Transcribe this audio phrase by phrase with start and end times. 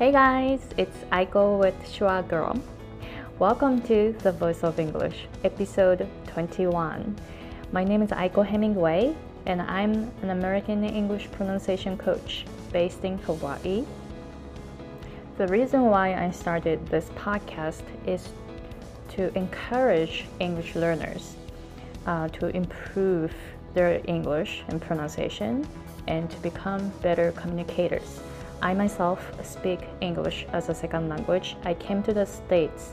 [0.00, 2.58] Hey guys, it's Aiko with Schwa Girl.
[3.38, 7.18] Welcome to The Voice of English, episode 21.
[7.70, 13.84] My name is Aiko Hemingway, and I'm an American English pronunciation coach based in Hawaii.
[15.36, 18.30] The reason why I started this podcast is
[19.10, 21.36] to encourage English learners
[22.06, 23.34] uh, to improve
[23.74, 25.68] their English and pronunciation
[26.08, 28.20] and to become better communicators.
[28.62, 31.56] I myself speak English as a second language.
[31.64, 32.92] I came to the States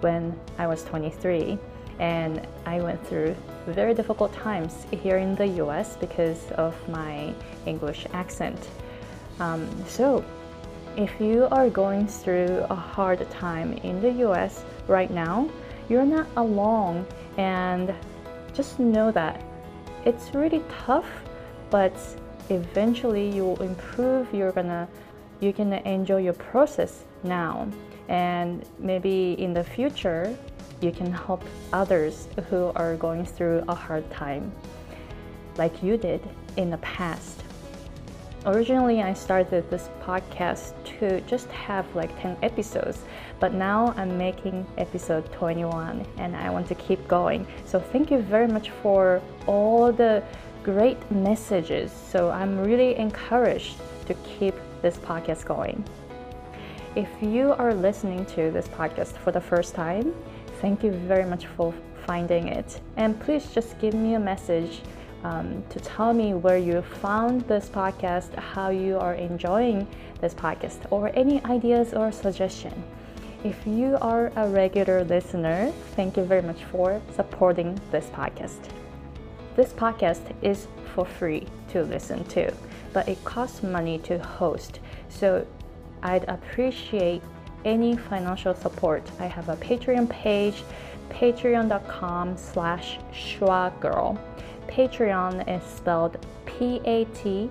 [0.00, 1.58] when I was 23
[1.98, 3.36] and I went through
[3.66, 7.32] very difficult times here in the US because of my
[7.66, 8.68] English accent.
[9.38, 10.24] Um, so,
[10.96, 15.48] if you are going through a hard time in the US right now,
[15.88, 17.94] you're not alone, and
[18.52, 19.42] just know that
[20.04, 21.06] it's really tough,
[21.70, 21.94] but
[22.50, 24.32] eventually you will improve.
[24.32, 24.88] You're gonna
[25.40, 27.68] you can enjoy your process now,
[28.08, 30.36] and maybe in the future
[30.80, 34.52] you can help others who are going through a hard time,
[35.56, 36.20] like you did
[36.56, 37.42] in the past.
[38.46, 42.98] Originally, I started this podcast to just have like 10 episodes,
[43.40, 47.46] but now I'm making episode 21 and I want to keep going.
[47.64, 50.22] So, thank you very much for all the
[50.64, 51.92] great messages.
[51.92, 53.76] So, I'm really encouraged
[54.06, 55.84] to keep this podcast going.
[56.96, 60.14] If you are listening to this podcast for the first time,
[60.60, 61.74] thank you very much for
[62.06, 62.80] finding it.
[62.96, 64.80] And please just give me a message
[65.24, 69.86] um, to tell me where you found this podcast, how you are enjoying
[70.20, 72.74] this podcast, or any ideas or suggestion.
[73.42, 78.83] If you are a regular listener, thank you very much for supporting this podcast.
[79.56, 82.52] This podcast is for free to listen to,
[82.92, 84.80] but it costs money to host.
[85.08, 85.46] So
[86.02, 87.22] I'd appreciate
[87.64, 89.08] any financial support.
[89.20, 90.64] I have a Patreon page,
[91.08, 92.98] patreon.com slash
[93.80, 94.18] girl.
[94.66, 97.48] Patreon is spelled P A T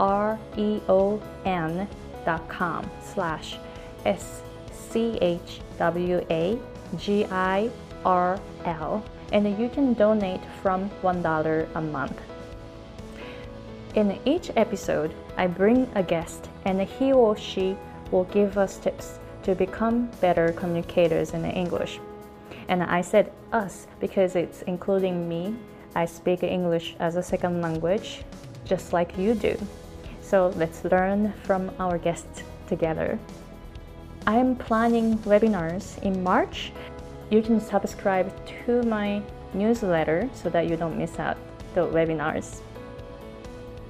[0.00, 1.86] R E O N
[2.24, 3.58] dot com slash
[4.06, 4.42] S
[4.72, 6.58] C H W A
[6.96, 7.70] G I
[8.04, 12.20] R L and you can donate from $1 a month.
[13.94, 17.76] In each episode, I bring a guest and he or she
[18.10, 21.98] will give us tips to become better communicators in English.
[22.68, 25.56] And I said us because it's including me
[25.94, 28.22] I speak English as a second language,
[28.64, 29.56] just like you do.
[30.22, 33.18] So let's learn from our guests together.
[34.26, 36.72] I'm planning webinars in March.
[37.32, 38.30] You can subscribe
[38.66, 39.22] to my
[39.54, 41.38] newsletter so that you don't miss out
[41.74, 42.60] the webinars.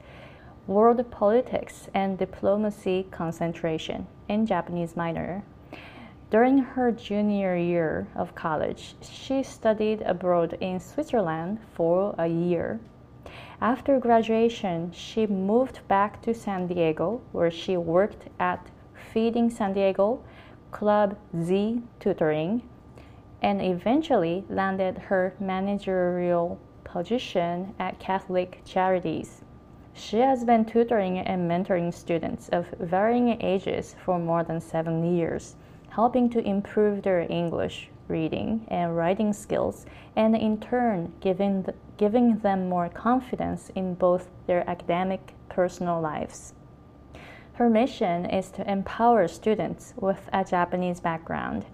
[0.66, 5.42] World Politics and Diplomacy concentration in Japanese minor.
[6.30, 12.78] During her junior year of college, she studied abroad in Switzerland for a year.
[13.60, 18.70] After graduation, she moved back to San Diego, where she worked at
[19.12, 20.22] Feeding San Diego,
[20.70, 22.62] Club Z Tutoring,
[23.42, 29.42] and eventually landed her managerial position at Catholic Charities.
[29.94, 35.56] She has been tutoring and mentoring students of varying ages for more than seven years
[35.90, 39.86] helping to improve their English reading and writing skills,
[40.16, 41.66] and in turn, giving,
[41.96, 46.54] giving them more confidence in both their academic personal lives.
[47.54, 51.66] Her mission is to empower students with a Japanese background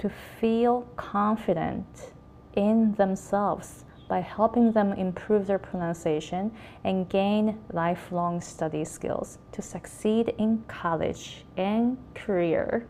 [0.00, 0.10] to
[0.40, 2.12] feel confident
[2.54, 6.50] in themselves by helping them improve their pronunciation
[6.82, 12.88] and gain lifelong study skills to succeed in college and career.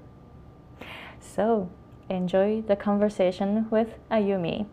[1.21, 1.69] So
[2.09, 4.67] enjoy the conversation with Ayumi.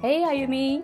[0.00, 0.82] Hey Ayumi.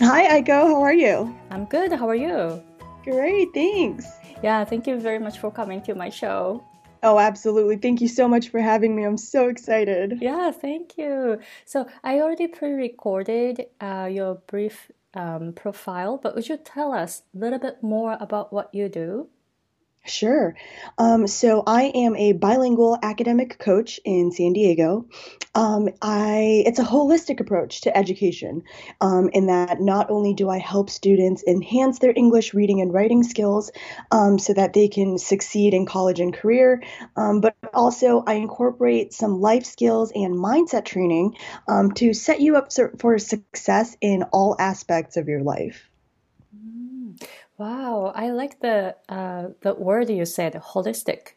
[0.00, 1.36] Hi Aiko, how are you?
[1.50, 1.92] I'm good.
[1.92, 2.62] How are you?
[3.04, 4.06] Great, thanks.
[4.42, 6.64] Yeah, thank you very much for coming to my show.
[7.02, 7.76] Oh, absolutely.
[7.76, 9.04] Thank you so much for having me.
[9.04, 10.16] I'm so excited.
[10.22, 11.40] Yeah, thank you.
[11.66, 17.24] So, I already pre recorded uh, your brief um, profile, but would you tell us
[17.34, 19.28] a little bit more about what you do?
[20.06, 20.56] Sure.
[20.96, 25.06] Um, so I am a bilingual academic coach in San Diego.
[25.54, 28.62] Um, I it's a holistic approach to education,
[29.02, 33.22] um, in that not only do I help students enhance their English reading and writing
[33.22, 33.70] skills,
[34.10, 36.82] um, so that they can succeed in college and career,
[37.16, 41.36] um, but also I incorporate some life skills and mindset training
[41.68, 45.89] um, to set you up for success in all aspects of your life.
[47.60, 51.34] Wow, I like the uh, the word you said, holistic.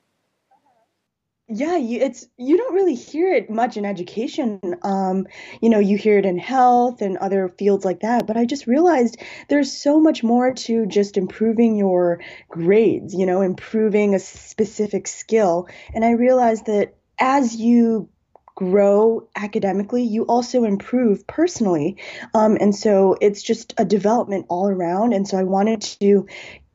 [1.50, 4.62] Yeah, you, it's you don't really hear it much in education.
[4.84, 5.28] Um,
[5.62, 8.26] you know, you hear it in health and other fields like that.
[8.26, 9.18] But I just realized
[9.50, 13.14] there's so much more to just improving your grades.
[13.14, 15.68] You know, improving a specific skill.
[15.94, 18.08] And I realized that as you
[18.56, 21.98] grow academically, you also improve personally.
[22.34, 25.14] Um, and so it's just a development all around.
[25.14, 26.28] And so I wanted to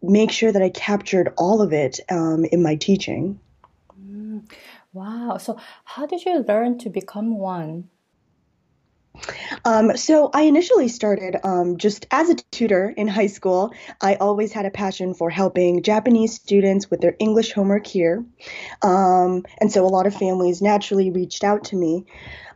[0.02, 3.38] make sure that I captured all of it um, in my teaching.
[4.00, 4.50] Mm,
[4.92, 5.38] wow.
[5.38, 7.88] So, how did you learn to become one?
[9.64, 13.72] Um, so I initially started um, just as a tutor in high school.
[14.00, 18.24] I always had a passion for helping Japanese students with their English homework here.
[18.82, 22.06] Um, and so a lot of families naturally reached out to me.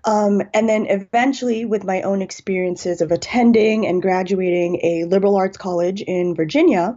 [0.05, 5.56] Um, and then eventually, with my own experiences of attending and graduating a liberal arts
[5.56, 6.97] college in Virginia,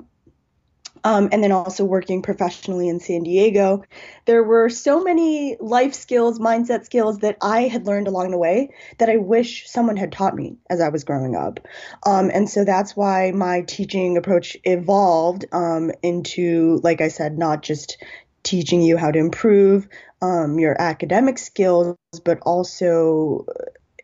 [1.06, 3.84] um, and then also working professionally in San Diego.
[4.26, 8.74] There were so many life skills, mindset skills that I had learned along the way
[8.98, 11.60] that I wish someone had taught me as I was growing up.
[12.08, 17.62] Um, and so that's why my teaching approach evolved um, into, like I said, not
[17.62, 18.04] just
[18.42, 19.88] teaching you how to improve
[20.24, 23.46] um, your academic skills, but also,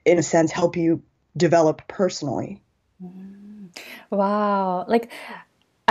[0.06, 1.02] in a sense, help you
[1.36, 2.62] develop personally.
[4.12, 4.86] Wow.
[4.88, 5.12] Like,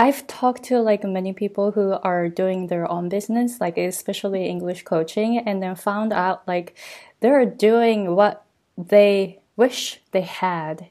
[0.01, 4.81] I've talked to like many people who are doing their own business, like especially English
[4.81, 6.75] coaching, and then found out like
[7.19, 8.43] they're doing what
[8.75, 10.89] they wish they had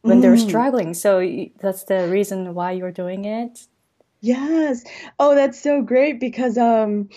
[0.00, 0.22] when mm.
[0.22, 0.94] they're struggling.
[0.94, 1.20] So
[1.60, 3.66] that's the reason why you're doing it.
[4.22, 4.82] Yes.
[5.20, 7.10] Oh, that's so great because um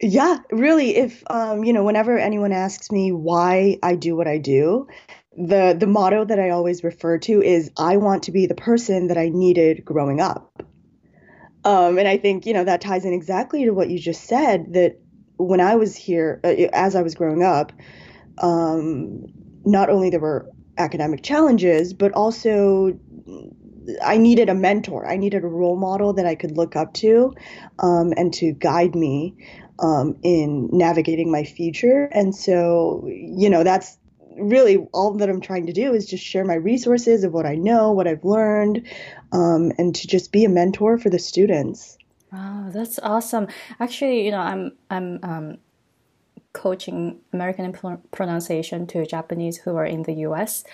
[0.00, 4.38] yeah, really if um you know, whenever anyone asks me why I do what I
[4.38, 4.88] do,
[5.48, 9.08] the the motto that I always refer to is I want to be the person
[9.08, 10.62] that I needed growing up.
[11.64, 14.74] Um, and I think you know that ties in exactly to what you just said.
[14.74, 15.00] That
[15.36, 17.72] when I was here, uh, as I was growing up,
[18.38, 19.26] um,
[19.64, 20.46] not only there were
[20.78, 22.98] academic challenges, but also
[24.04, 25.08] I needed a mentor.
[25.08, 27.34] I needed a role model that I could look up to,
[27.78, 29.34] um, and to guide me
[29.78, 32.04] um, in navigating my future.
[32.12, 33.98] And so, you know, that's
[34.36, 37.54] really all that I'm trying to do is just share my resources of what I
[37.54, 38.86] know, what I've learned,
[39.32, 41.98] um, and to just be a mentor for the students.
[42.32, 43.48] Wow, that's awesome.
[43.80, 45.58] Actually, you know, I'm I'm um,
[46.52, 47.72] coaching American
[48.12, 50.64] pronunciation to Japanese who are in the U.S.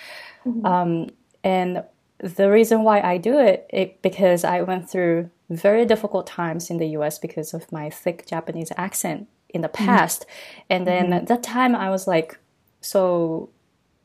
[0.45, 0.66] Mm-hmm.
[0.66, 1.11] Um,
[1.42, 1.83] and
[2.19, 6.78] the reason why I do it, it because I went through very difficult times in
[6.78, 7.19] the U.S.
[7.19, 9.87] because of my thick Japanese accent in the mm-hmm.
[9.87, 10.61] past, mm-hmm.
[10.71, 11.12] and then mm-hmm.
[11.14, 12.38] at that time I was like
[12.80, 13.50] so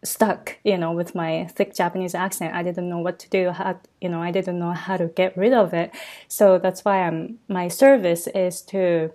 [0.03, 2.55] stuck, you know, with my thick Japanese accent.
[2.55, 3.51] I didn't know what to do.
[3.51, 5.91] How, you know, I didn't know how to get rid of it.
[6.27, 9.12] So that's why I'm, my service is to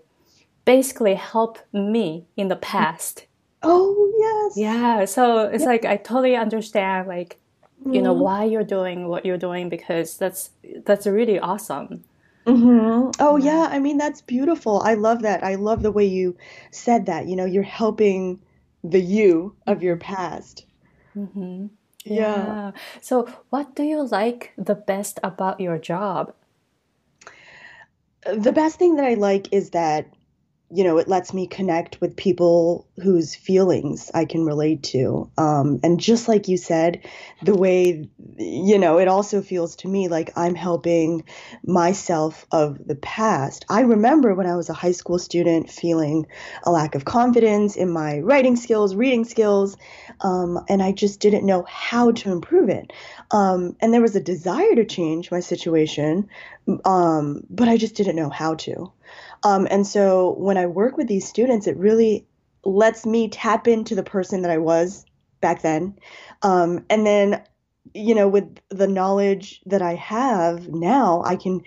[0.64, 3.26] basically help me in the past.
[3.62, 4.56] Oh, yes.
[4.56, 5.04] Yeah.
[5.06, 7.38] So it's like, I totally understand, like,
[7.84, 8.22] you know, mm-hmm.
[8.22, 10.50] why you're doing what you're doing because that's,
[10.84, 12.04] that's really awesome.
[12.46, 13.10] Mm-hmm.
[13.18, 13.68] Oh, yeah.
[13.70, 14.80] I mean, that's beautiful.
[14.84, 15.42] I love that.
[15.42, 16.36] I love the way you
[16.70, 17.26] said that.
[17.26, 18.40] You know, you're helping
[18.84, 20.64] the you of your past.
[21.16, 21.66] Mm-hmm.
[22.04, 22.58] Yeah.
[22.66, 22.73] yeah.
[23.00, 26.35] So, what do you like the best about your job?
[28.25, 30.06] The best thing that I like is that
[30.68, 35.30] you know, it lets me connect with people whose feelings I can relate to.
[35.38, 37.06] Um, and just like you said,
[37.42, 41.23] the way, you know, it also feels to me like I'm helping
[41.64, 43.64] myself of the past.
[43.68, 46.26] I remember when I was a high school student feeling
[46.64, 49.76] a lack of confidence in my writing skills, reading skills,
[50.20, 52.92] um, and I just didn't know how to improve it.
[53.30, 56.28] Um, and there was a desire to change my situation,
[56.85, 58.92] um, but I just didn't know how to.
[59.42, 62.26] Um, and so when I work with these students, it really
[62.64, 65.04] lets me tap into the person that I was
[65.40, 65.96] back then.
[66.42, 67.42] Um, and then,
[67.94, 71.62] you know, with the knowledge that I have now, I can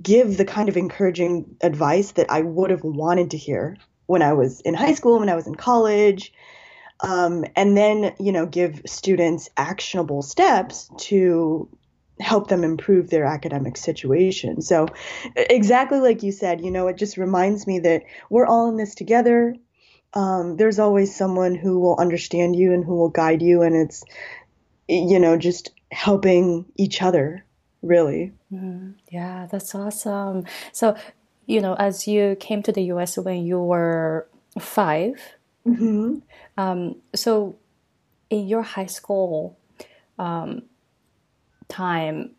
[0.00, 3.76] give the kind of encouraging advice that I would have wanted to hear
[4.06, 6.32] when I was in high school, when I was in college.
[7.00, 11.68] Um, and then, you know, give students actionable steps to
[12.20, 14.62] help them improve their academic situation.
[14.62, 14.88] So,
[15.36, 18.94] exactly like you said, you know, it just reminds me that we're all in this
[18.94, 19.54] together.
[20.14, 24.02] Um, there's always someone who will understand you and who will guide you, and it's,
[24.88, 27.44] you know, just helping each other,
[27.82, 28.32] really.
[28.52, 30.46] Mm, yeah, that's awesome.
[30.72, 30.96] So,
[31.46, 34.26] you know, as you came to the US when you were
[34.58, 35.20] 5
[35.66, 36.16] mm-hmm.
[36.56, 37.56] um, so
[38.30, 39.58] in your high school,
[40.18, 40.62] um,
[41.68, 42.30] time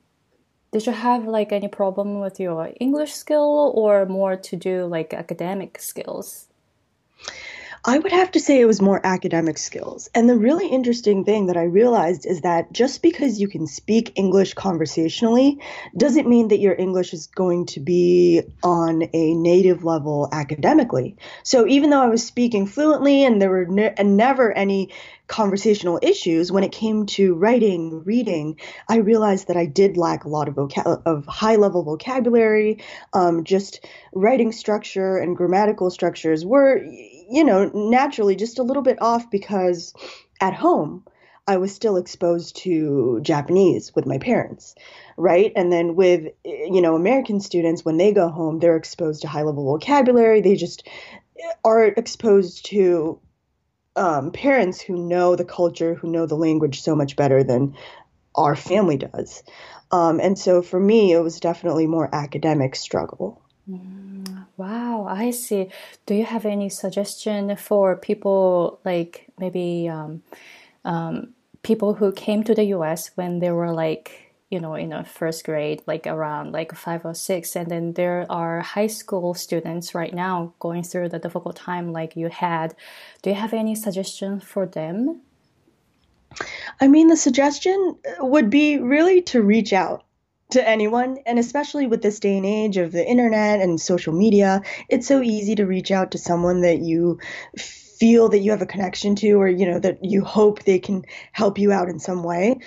[0.72, 5.13] did you have like any problem with your english skill or more to do like
[5.13, 6.47] academic skills
[7.89, 10.10] I would have to say it was more academic skills.
[10.13, 14.12] And the really interesting thing that I realized is that just because you can speak
[14.15, 15.62] English conversationally
[15.96, 21.15] doesn't mean that your English is going to be on a native level academically.
[21.44, 24.91] So even though I was speaking fluently and there were ne- and never any
[25.27, 30.29] conversational issues when it came to writing, reading, I realized that I did lack a
[30.29, 32.84] lot of vocab- of high level vocabulary.
[33.13, 36.82] Um, just writing structure and grammatical structures were
[37.29, 39.93] you know, naturally just a little bit off because
[40.41, 41.03] at home
[41.48, 44.75] I was still exposed to Japanese with my parents,
[45.15, 45.53] right?
[45.55, 49.43] And then with, you know, American students, when they go home, they're exposed to high
[49.43, 50.41] level vocabulary.
[50.41, 50.88] They just
[51.63, 53.22] are exposed to
[53.96, 57.75] um, parents who know the culture, who know the language so much better than
[58.36, 59.43] our family does.
[59.89, 63.41] Um, and so for me, it was definitely more academic struggle.
[63.68, 65.70] Wow, I see.
[66.06, 70.24] Do you have any suggestion for people like maybe um,
[70.86, 71.34] um,
[71.64, 73.12] people who came to the U.S.
[73.16, 77.14] when they were like you know in a first grade, like around like five or
[77.14, 81.92] six, and then there are high school students right now going through the difficult time
[81.92, 82.74] like you had.
[83.22, 85.22] Do you have any suggestion for them?
[86.80, 90.07] I mean, the suggestion would be really to reach out
[90.51, 94.62] to anyone and especially with this day and age of the internet and social media
[94.89, 97.20] it's so easy to reach out to someone that you
[98.00, 101.04] feel that you have a connection to or you know that you hope they can
[101.32, 102.60] help you out in some way.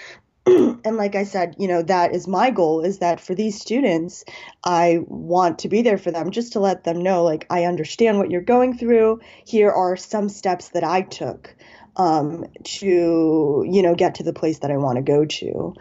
[0.47, 4.25] And like i said you know that is my goal is that for these students
[4.65, 8.19] i want to be there for them just to let them know like i understand
[8.19, 9.21] what you're going through.
[9.47, 11.55] Here are some steps that i took
[11.97, 15.75] um, to you know get to the place that i want to go to.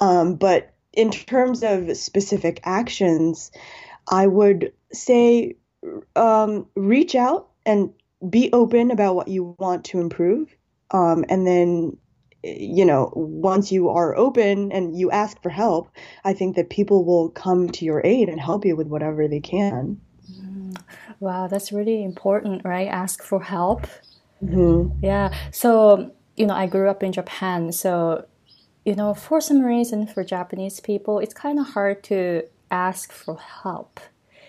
[0.00, 3.52] Um, but in terms of specific actions,
[4.10, 5.56] I would say
[6.16, 7.92] um, reach out and
[8.28, 10.56] be open about what you want to improve.
[10.90, 11.96] Um, and then,
[12.42, 15.90] you know, once you are open and you ask for help,
[16.24, 19.40] I think that people will come to your aid and help you with whatever they
[19.40, 20.00] can.
[20.32, 20.80] Mm.
[21.20, 22.88] Wow, that's really important, right?
[22.88, 23.86] Ask for help.
[24.42, 25.04] Mm-hmm.
[25.04, 25.34] Yeah.
[25.50, 27.72] So, you know, I grew up in Japan.
[27.72, 28.26] So
[28.86, 33.36] you know, for some reason, for Japanese people, it's kind of hard to ask for
[33.36, 33.98] help.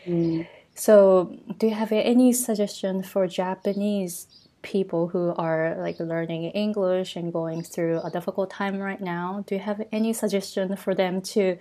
[0.06, 0.48] Mm.
[0.75, 4.27] So, do you have any suggestion for Japanese
[4.62, 9.44] people who are like learning English and going through a difficult time right now?
[9.48, 11.58] Do you have any suggestion for them to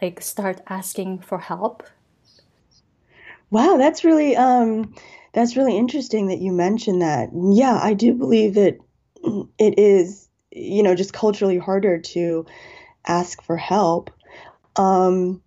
[0.00, 1.82] like start asking for help?
[3.50, 4.94] Wow, that's really um,
[5.34, 7.28] that's really interesting that you mentioned that.
[7.34, 8.78] Yeah, I do believe that
[9.58, 12.46] it is you know, just culturally harder to
[13.06, 14.10] ask for help.
[14.76, 15.42] Um,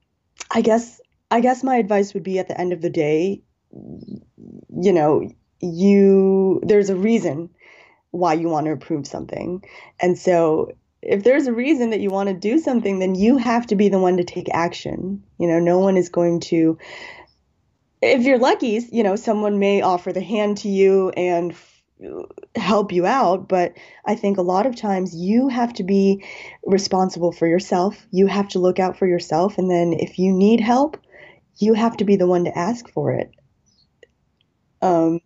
[0.50, 3.42] I guess I guess my advice would be at the end of the day,
[3.72, 5.30] you know,
[5.62, 7.50] you there's a reason
[8.12, 9.64] why you want to approve something.
[10.00, 13.66] And so if there's a reason that you want to do something, then you have
[13.68, 15.24] to be the one to take action.
[15.40, 16.78] You know, no one is going to
[18.02, 21.56] if you're lucky, you know, someone may offer the hand to you and
[22.56, 23.74] help you out but
[24.06, 26.24] i think a lot of times you have to be
[26.66, 30.60] responsible for yourself you have to look out for yourself and then if you need
[30.60, 30.98] help
[31.58, 33.32] you have to be the one to ask for it
[34.82, 35.20] Um,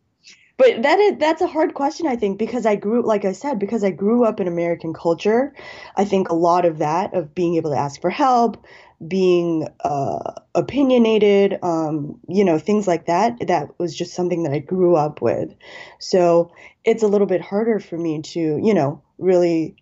[0.57, 3.59] but that is that's a hard question, I think, because I grew, like I said,
[3.59, 5.53] because I grew up in American culture.
[5.97, 8.57] I think a lot of that, of being able to ask for help,
[9.05, 14.59] being uh, opinionated, um, you know, things like that, that was just something that I
[14.59, 15.53] grew up with.
[15.99, 16.51] So
[16.83, 19.75] it's a little bit harder for me to, you know, really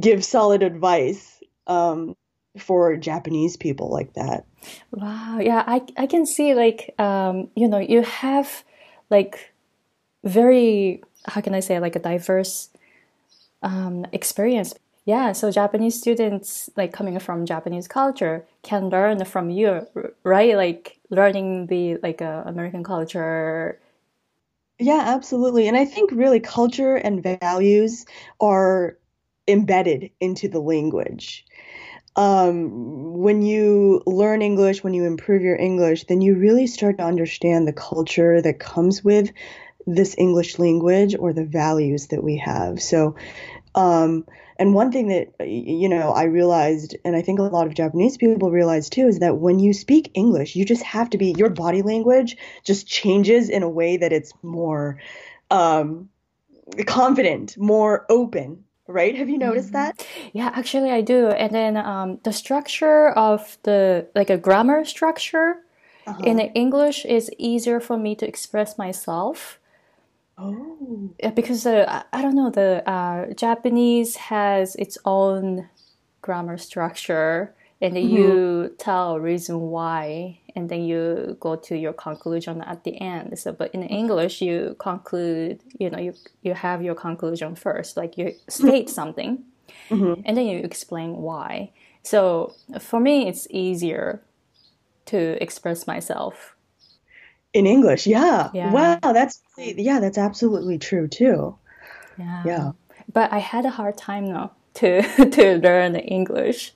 [0.00, 2.16] give solid advice um,
[2.58, 4.44] for Japanese people like that.
[4.90, 5.38] Wow.
[5.40, 8.64] Yeah, I, I can see like, um, you know, you have
[9.08, 9.52] like
[10.24, 12.70] very, how can I say, like a diverse
[13.62, 14.74] um, experience.
[15.04, 19.86] Yeah, so Japanese students, like coming from Japanese culture, can learn from you,
[20.24, 20.54] right?
[20.56, 23.80] Like learning the like uh, American culture.
[24.78, 25.68] Yeah, absolutely.
[25.68, 28.06] And I think really culture and values
[28.40, 28.98] are
[29.48, 31.44] embedded into the language.
[32.16, 37.04] Um, when you learn English, when you improve your English, then you really start to
[37.04, 39.30] understand the culture that comes with
[39.86, 42.82] this English language or the values that we have.
[42.82, 43.16] So,
[43.74, 44.26] um,
[44.60, 48.18] and one thing that you know I realized, and I think a lot of Japanese
[48.18, 51.48] people realize too, is that when you speak English, you just have to be your
[51.48, 54.98] body language just changes in a way that it's more
[55.50, 56.10] um,
[56.86, 58.64] confident, more open.
[58.86, 59.16] Right?
[59.16, 59.96] Have you noticed mm-hmm.
[59.96, 60.06] that?
[60.34, 61.28] Yeah, actually, I do.
[61.28, 65.56] And then um, the structure of the like a grammar structure
[66.06, 66.22] uh-huh.
[66.24, 69.59] in English is easier for me to express myself
[70.40, 71.10] Oh.
[71.34, 75.68] Because uh, I don't know, the uh, Japanese has its own
[76.22, 78.16] grammar structure, and mm-hmm.
[78.16, 83.38] you tell reason why, and then you go to your conclusion at the end.
[83.38, 88.16] So, but in English, you conclude, you know, you you have your conclusion first, like
[88.16, 89.44] you state something,
[89.90, 90.22] mm-hmm.
[90.24, 91.72] and then you explain why.
[92.02, 94.22] So for me, it's easier
[95.06, 96.56] to express myself
[97.52, 98.06] in English.
[98.06, 98.50] Yeah.
[98.52, 98.72] yeah.
[98.72, 101.56] Wow, that's yeah, that's absolutely true too.
[102.18, 102.42] Yeah.
[102.44, 102.72] Yeah.
[103.12, 106.72] But I had a hard time though to to learn English.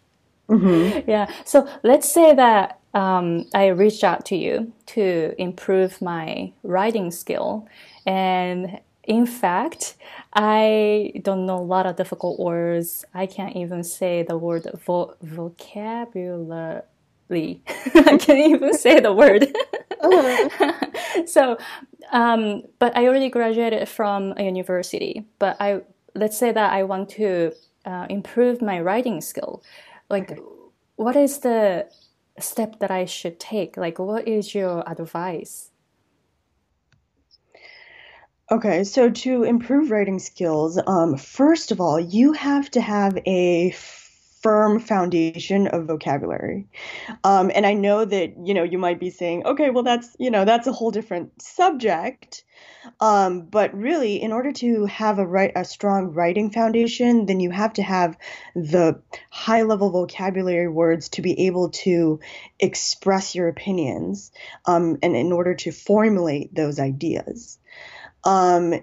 [0.49, 1.09] Mm-hmm.
[1.09, 1.31] Yeah.
[1.45, 7.67] So let's say that um, I reached out to you to improve my writing skill,
[8.07, 9.97] and in fact,
[10.33, 13.05] I don't know a lot of difficult words.
[13.15, 16.83] I can't even say the word vo- vocabulary.
[17.95, 19.45] I can't even say the word.
[20.01, 21.25] uh-huh.
[21.27, 21.59] so,
[22.13, 25.25] um, but I already graduated from a university.
[25.39, 25.83] But I
[26.15, 27.53] let's say that I want to
[27.85, 29.63] uh, improve my writing skill.
[30.09, 30.41] Like, okay.
[30.97, 31.89] what is the
[32.39, 33.77] step that I should take?
[33.77, 35.71] Like, what is your advice?
[38.51, 43.71] Okay, so to improve writing skills, um, first of all, you have to have a
[44.45, 46.67] firm foundation of vocabulary.
[47.25, 50.31] Um, and I know that, you know, you might be saying, okay, well, that's, you
[50.31, 52.45] know, that's a whole different subject.
[53.01, 57.51] Um, but really, in order to have a, right, a strong writing foundation, then you
[57.53, 58.19] have to have
[58.55, 62.21] the high level vocabulary words to be able to
[62.61, 64.31] express your opinions
[64.67, 67.59] um, and in order to formulate those ideas.
[68.25, 68.75] Um,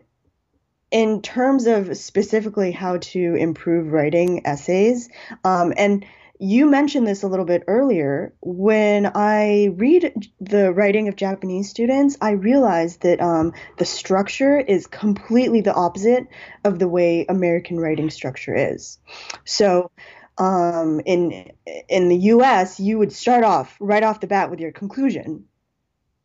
[0.91, 5.09] in terms of specifically how to improve writing essays,
[5.43, 6.05] um, and
[6.43, 8.33] you mentioned this a little bit earlier.
[8.41, 14.87] When I read the writing of Japanese students, I realize that um, the structure is
[14.87, 16.27] completely the opposite
[16.63, 18.97] of the way American writing structure is.
[19.45, 19.91] So,
[20.39, 21.51] um, in
[21.87, 25.45] in the U.S., you would start off right off the bat with your conclusion,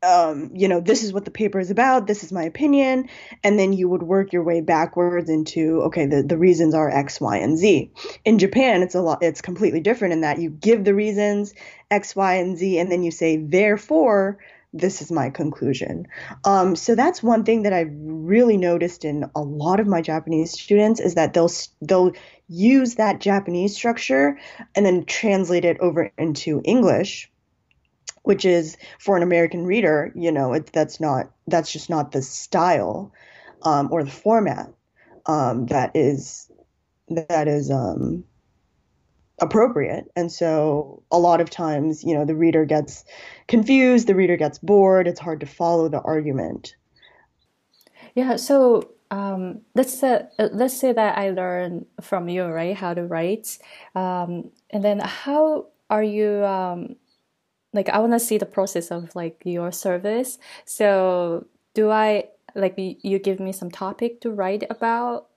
[0.06, 3.08] um, you know, this is what the paper is about, this is my opinion,
[3.42, 7.20] and then you would work your way backwards into, okay, the, the reasons are X,
[7.20, 7.90] Y, and Z.
[8.24, 11.54] In Japan, it's a lot, it's completely different in that you give the reasons
[11.90, 14.38] X, Y, and Z, and then you say, therefore,
[14.72, 16.06] this is my conclusion.
[16.44, 20.52] Um, so that's one thing that I've really noticed in a lot of my Japanese
[20.52, 22.12] students is that they'll they'll
[22.48, 24.38] use that Japanese structure
[24.74, 27.30] and then translate it over into English
[28.26, 32.20] which is for an American reader, you know, it, that's not that's just not the
[32.20, 33.12] style
[33.62, 34.68] um, or the format
[35.26, 36.50] um, that is
[37.08, 38.24] that is um,
[39.40, 40.10] appropriate.
[40.16, 43.04] And so a lot of times, you know, the reader gets
[43.46, 45.06] confused, the reader gets bored.
[45.06, 46.74] It's hard to follow the argument.
[48.16, 48.34] Yeah.
[48.34, 53.56] So um, let's say let's say that I learn from you, right, how to write,
[53.94, 56.96] um, and then how are you um,
[57.76, 60.38] like I want to see the process of like your service.
[60.64, 65.28] So do I like you give me some topic to write about?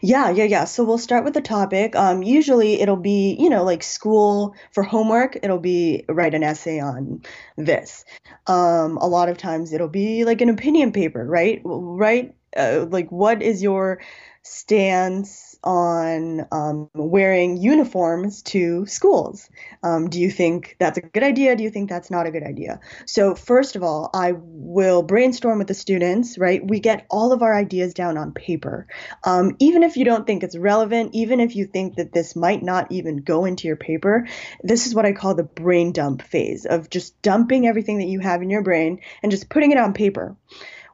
[0.00, 0.64] Yeah, yeah, yeah.
[0.64, 1.94] So we'll start with the topic.
[1.94, 6.80] Um, usually it'll be, you know, like school for homework, it'll be write an essay
[6.80, 7.22] on
[7.56, 8.04] this.
[8.46, 11.60] Um, a lot of times it'll be like an opinion paper, right?
[11.64, 12.34] Right?
[12.56, 14.00] Uh, like what is your
[14.42, 19.48] stance on um, wearing uniforms to schools.
[19.82, 21.56] Um, do you think that's a good idea?
[21.56, 22.80] Do you think that's not a good idea?
[23.06, 26.64] So, first of all, I will brainstorm with the students, right?
[26.64, 28.86] We get all of our ideas down on paper.
[29.24, 32.62] Um, even if you don't think it's relevant, even if you think that this might
[32.62, 34.26] not even go into your paper,
[34.62, 38.20] this is what I call the brain dump phase of just dumping everything that you
[38.20, 40.36] have in your brain and just putting it on paper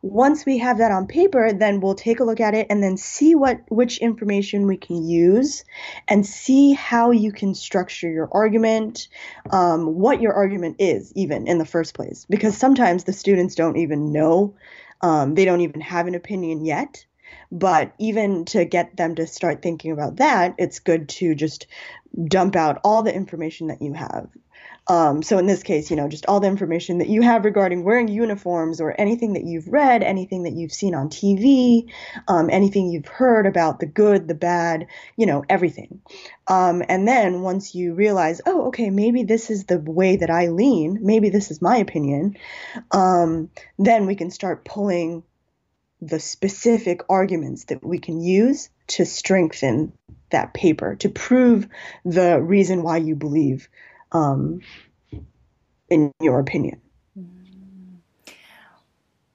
[0.04, 2.98] once we have that on paper, then we'll take a look at it and then
[2.98, 5.64] see what which information we can use
[6.06, 9.08] and see how you can structure your argument,
[9.50, 12.26] um, what your argument is even in the first place.
[12.28, 14.54] Because sometimes the students don't even know,
[15.00, 17.06] um, they don't even have an opinion yet.
[17.50, 21.66] But even to get them to start thinking about that, it's good to just
[22.28, 24.28] dump out all the information that you have.
[24.86, 27.84] Um, so in this case, you know, just all the information that you have regarding
[27.84, 31.90] wearing uniforms or anything that you've read, anything that you've seen on TV,
[32.28, 36.02] um, anything you've heard about the good, the bad, you know, everything.
[36.46, 40.48] Um, and then once you realize, oh, okay, maybe this is the way that I
[40.48, 42.36] lean, maybe this is my opinion,
[42.90, 45.22] um, then we can start pulling
[46.02, 49.94] the specific arguments that we can use to strengthen
[50.34, 51.66] that paper, to prove
[52.04, 53.68] the reason why you believe
[54.12, 54.60] um,
[55.88, 56.80] in your opinion?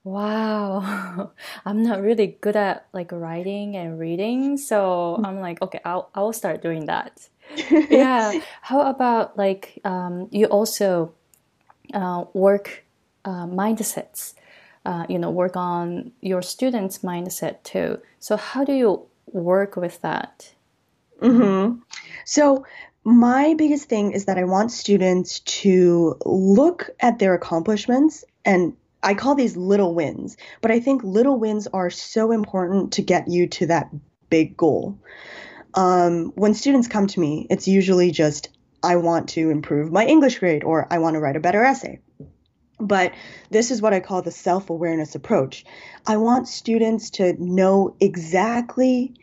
[0.04, 1.32] Wow,
[1.66, 6.32] I'm not really good at like writing and reading, so I'm like, okay, I'll I'll
[6.32, 7.28] start doing that.
[7.90, 8.40] yeah.
[8.62, 11.12] How about like um, you also
[11.92, 12.84] uh, work
[13.24, 14.34] uh, mindsets?
[14.86, 18.00] Uh, you know, work on your students' mindset too.
[18.18, 20.54] So how do you work with that?
[21.20, 21.80] Mm-hmm.
[22.24, 22.64] So
[23.04, 29.14] my biggest thing is that I want students to look at their accomplishments and I
[29.14, 33.46] call these little wins, but I think little wins are so important to get you
[33.48, 33.90] to that
[34.28, 34.98] big goal.
[35.74, 38.50] Um, when students come to me, it's usually just,
[38.82, 42.00] I want to improve my English grade or I want to write a better essay.
[42.78, 43.12] But
[43.50, 45.64] this is what I call the self awareness approach.
[46.06, 49.14] I want students to know exactly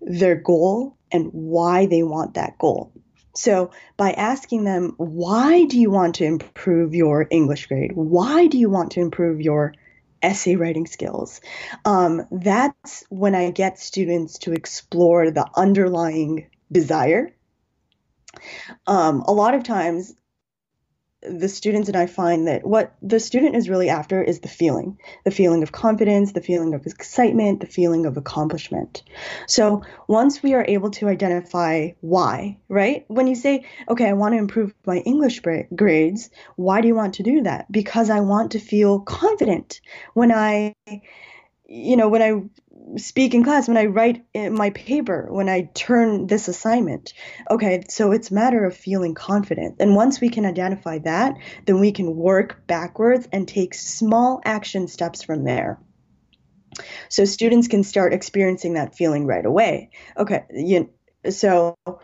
[0.00, 2.92] their goal and why they want that goal.
[3.34, 7.92] So, by asking them, why do you want to improve your English grade?
[7.94, 9.74] Why do you want to improve your
[10.22, 11.42] essay writing skills?
[11.84, 17.34] Um, that's when I get students to explore the underlying desire.
[18.86, 20.14] Um, a lot of times,
[21.28, 24.98] the students and I find that what the student is really after is the feeling
[25.24, 29.02] the feeling of confidence, the feeling of excitement, the feeling of accomplishment.
[29.46, 33.04] So once we are able to identify why, right?
[33.08, 35.40] When you say, okay, I want to improve my English
[35.74, 37.70] grades, why do you want to do that?
[37.70, 39.80] Because I want to feel confident
[40.14, 40.74] when I
[41.68, 42.40] you know when i
[42.96, 47.12] speak in class, when I write my paper, when I turn this assignment.
[47.50, 49.76] Okay, so it's a matter of feeling confident.
[49.80, 51.34] And once we can identify that,
[51.66, 55.80] then we can work backwards and take small action steps from there.
[57.08, 59.90] So students can start experiencing that feeling right away.
[60.16, 60.90] Okay, you,
[61.30, 61.96] so uh,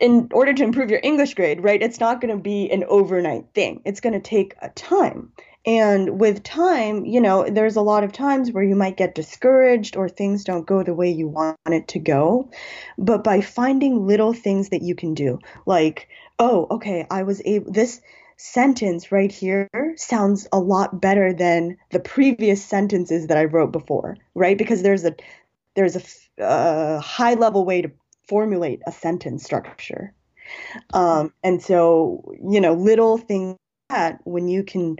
[0.00, 3.46] in order to improve your English grade, right, it's not going to be an overnight
[3.54, 3.82] thing.
[3.84, 5.32] It's going to take a time.
[5.64, 9.96] And with time, you know, there's a lot of times where you might get discouraged
[9.96, 12.50] or things don't go the way you want it to go.
[12.98, 16.08] But by finding little things that you can do, like,
[16.40, 18.00] oh, okay, I was able, this
[18.36, 24.16] sentence right here sounds a lot better than the previous sentences that I wrote before,
[24.34, 24.58] right?
[24.58, 25.14] Because there's a,
[25.76, 26.02] there's a,
[26.38, 27.92] a uh, high level way to
[28.28, 30.14] formulate a sentence structure.
[30.92, 33.56] Um, and so, you know, little things
[33.88, 34.96] that when you can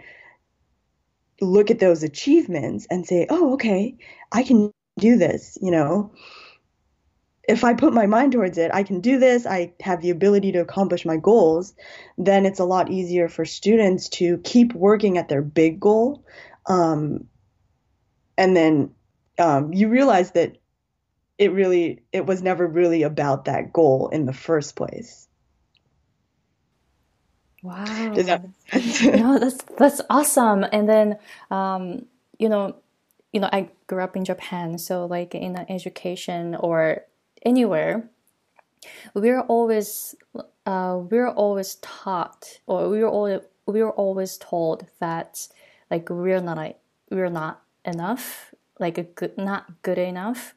[1.41, 3.97] look at those achievements and say, oh, okay,
[4.31, 6.13] I can do this, you know.
[7.47, 10.53] If I put my mind towards it, I can do this, I have the ability
[10.53, 11.73] to accomplish my goals,
[12.17, 16.23] then it's a lot easier for students to keep working at their big goal.
[16.67, 17.27] Um,
[18.37, 18.91] and then
[19.39, 20.55] um, you realize that
[21.37, 25.27] it really, it was never really about that goal in the first place.
[27.63, 27.85] Wow.
[28.13, 28.43] That
[29.15, 30.65] no, that's that's awesome.
[30.71, 31.17] And then
[31.49, 32.05] um,
[32.37, 32.75] you know,
[33.31, 37.05] you know, I grew up in Japan, so like in education or
[37.43, 38.09] anywhere,
[39.13, 40.13] we're always
[40.65, 45.47] uh, we're always taught or we're all we're always told that
[45.89, 46.75] like we're not
[47.09, 50.53] we're not enough like a good not good enough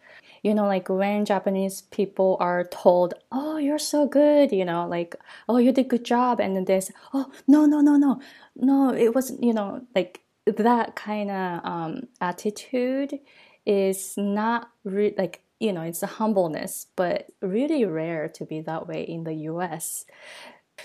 [0.47, 5.17] you know like when japanese people are told oh you're so good you know like
[5.49, 8.21] oh you did good job and then there's oh no no no no
[8.55, 13.19] no it was you know like that kind of um, attitude
[13.67, 18.87] is not re- like you know it's a humbleness but really rare to be that
[18.87, 20.05] way in the us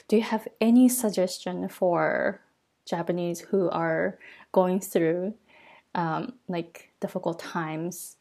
[0.07, 2.41] do you have any suggestion for
[2.87, 4.17] japanese who are
[4.51, 5.35] going through
[5.93, 8.17] um, like difficult times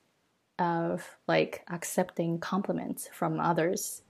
[0.60, 4.02] of like accepting compliments from others.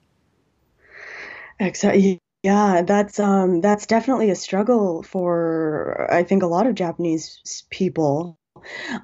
[1.58, 2.18] Exactly.
[2.42, 8.38] Yeah, that's um that's definitely a struggle for I think a lot of Japanese people.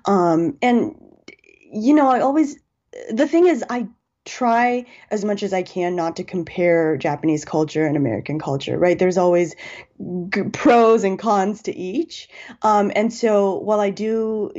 [0.06, 0.96] Um and
[1.72, 2.58] you know, I always
[3.10, 3.88] the thing is I
[4.26, 8.98] try as much as I can not to compare Japanese culture and American culture, right?
[8.98, 9.54] There's always
[10.28, 12.28] g- pros and cons to each.
[12.62, 14.50] Um, and so while I do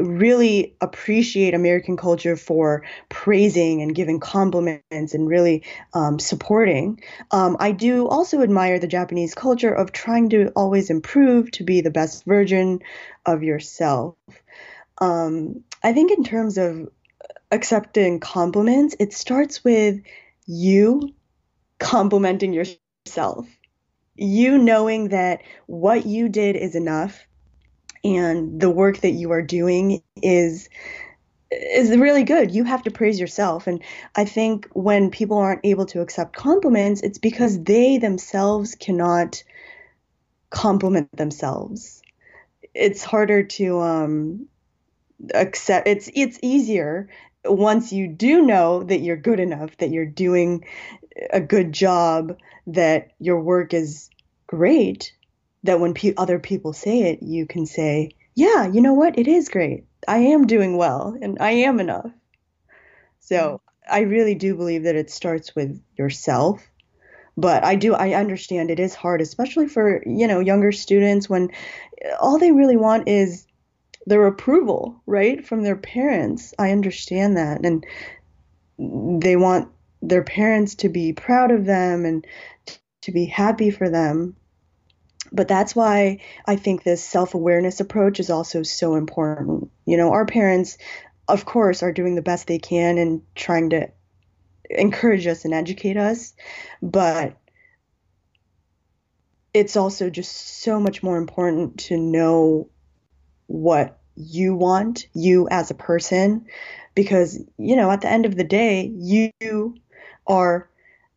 [0.00, 5.62] really appreciate American culture for praising and giving compliments and really
[5.94, 11.50] um, supporting, um, I do also admire the Japanese culture of trying to always improve
[11.52, 12.80] to be the best version
[13.24, 14.16] of yourself.
[15.00, 16.88] Um, I think in terms of
[17.50, 20.00] accepting compliments, it starts with
[20.46, 21.14] you
[21.78, 23.48] complimenting yourself.
[24.16, 27.26] You knowing that what you did is enough
[28.04, 30.68] and the work that you are doing is
[31.50, 32.50] is really good.
[32.54, 33.66] You have to praise yourself.
[33.66, 33.82] And
[34.14, 39.42] I think when people aren't able to accept compliments, it's because they themselves cannot
[40.50, 42.02] compliment themselves.
[42.74, 44.48] It's harder to um
[45.34, 47.08] accept it's it's easier
[47.48, 50.64] once you do know that you're good enough, that you're doing
[51.30, 52.36] a good job,
[52.68, 54.10] that your work is
[54.46, 55.12] great,
[55.64, 59.18] that when pe- other people say it, you can say, yeah, you know what?
[59.18, 59.84] It is great.
[60.06, 62.10] I am doing well and I am enough.
[63.20, 63.94] So hmm.
[63.94, 66.62] I really do believe that it starts with yourself.
[67.36, 71.50] But I do, I understand it is hard, especially for, you know, younger students when
[72.00, 73.47] eh, all they really want is
[74.08, 76.54] their approval, right, from their parents.
[76.58, 77.64] I understand that.
[77.64, 77.86] And
[79.22, 82.26] they want their parents to be proud of them and
[83.02, 84.34] to be happy for them.
[85.30, 89.70] But that's why I think this self awareness approach is also so important.
[89.84, 90.78] You know, our parents,
[91.28, 93.88] of course, are doing the best they can and trying to
[94.70, 96.32] encourage us and educate us.
[96.80, 97.36] But
[99.52, 102.70] it's also just so much more important to know
[103.48, 106.46] what you want, you as a person,
[106.94, 109.76] because, you know, at the end of the day, you
[110.26, 110.68] are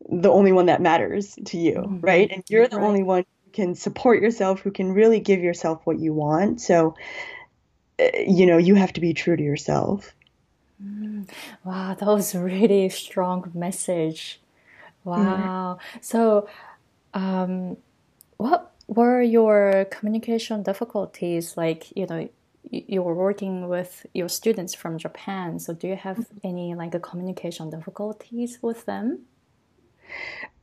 [0.10, 2.00] the only one that matters to you, mm-hmm.
[2.02, 2.32] right?
[2.32, 2.86] And you're the right.
[2.86, 6.62] only one who can support yourself, who can really give yourself what you want.
[6.62, 6.96] So,
[8.00, 10.14] eh, you know, you have to be true to yourself.
[10.84, 11.30] Mm.
[11.64, 14.40] Wow, that was really strong message.
[15.04, 15.80] Wow.
[15.80, 16.00] Mm-hmm.
[16.02, 16.48] So,
[17.14, 17.78] um,
[18.38, 21.56] what were your communication difficulties?
[21.58, 22.30] Like, you know,
[22.70, 25.60] you were working with your students from Japan.
[25.60, 26.38] So do you have mm-hmm.
[26.44, 29.26] any like a communication difficulties with them?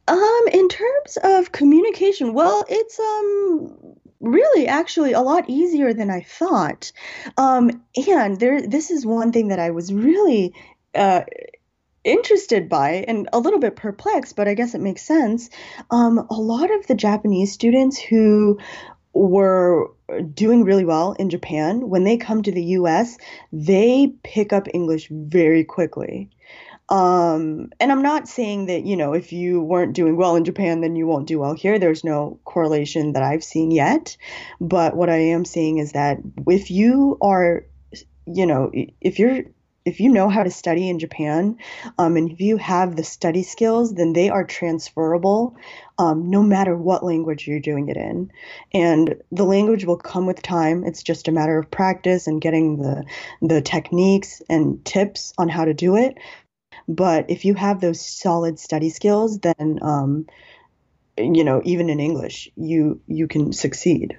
[0.07, 6.23] Um, in terms of communication, well, it's um really actually a lot easier than I
[6.23, 6.93] thought.
[7.37, 10.55] Um, and there, this is one thing that I was really
[10.95, 11.23] uh,
[12.05, 15.51] interested by and a little bit perplexed, but I guess it makes sense.
[15.91, 18.59] Um, a lot of the Japanese students who
[19.27, 19.91] were
[20.35, 23.19] doing really well in Japan, when they come to the US,
[23.53, 26.31] they pick up English very quickly.
[26.89, 30.81] Um, and I'm not saying that, you know, if you weren't doing well in Japan,
[30.81, 31.79] then you won't do well here.
[31.79, 34.17] There's no correlation that I've seen yet.
[34.61, 37.67] But what I am saying is that if you are,
[38.27, 38.71] you know,
[39.03, 39.43] if you're
[39.89, 41.57] if you know how to study in Japan,
[41.97, 45.57] um, and if you have the study skills, then they are transferable
[45.99, 48.31] um, no matter what language you're doing it in.
[48.73, 50.85] And the language will come with time.
[50.85, 53.05] It's just a matter of practice and getting the
[53.41, 56.19] the techniques and tips on how to do it.
[56.87, 60.27] But if you have those solid study skills, then um,
[61.17, 64.19] you know even in English, you you can succeed.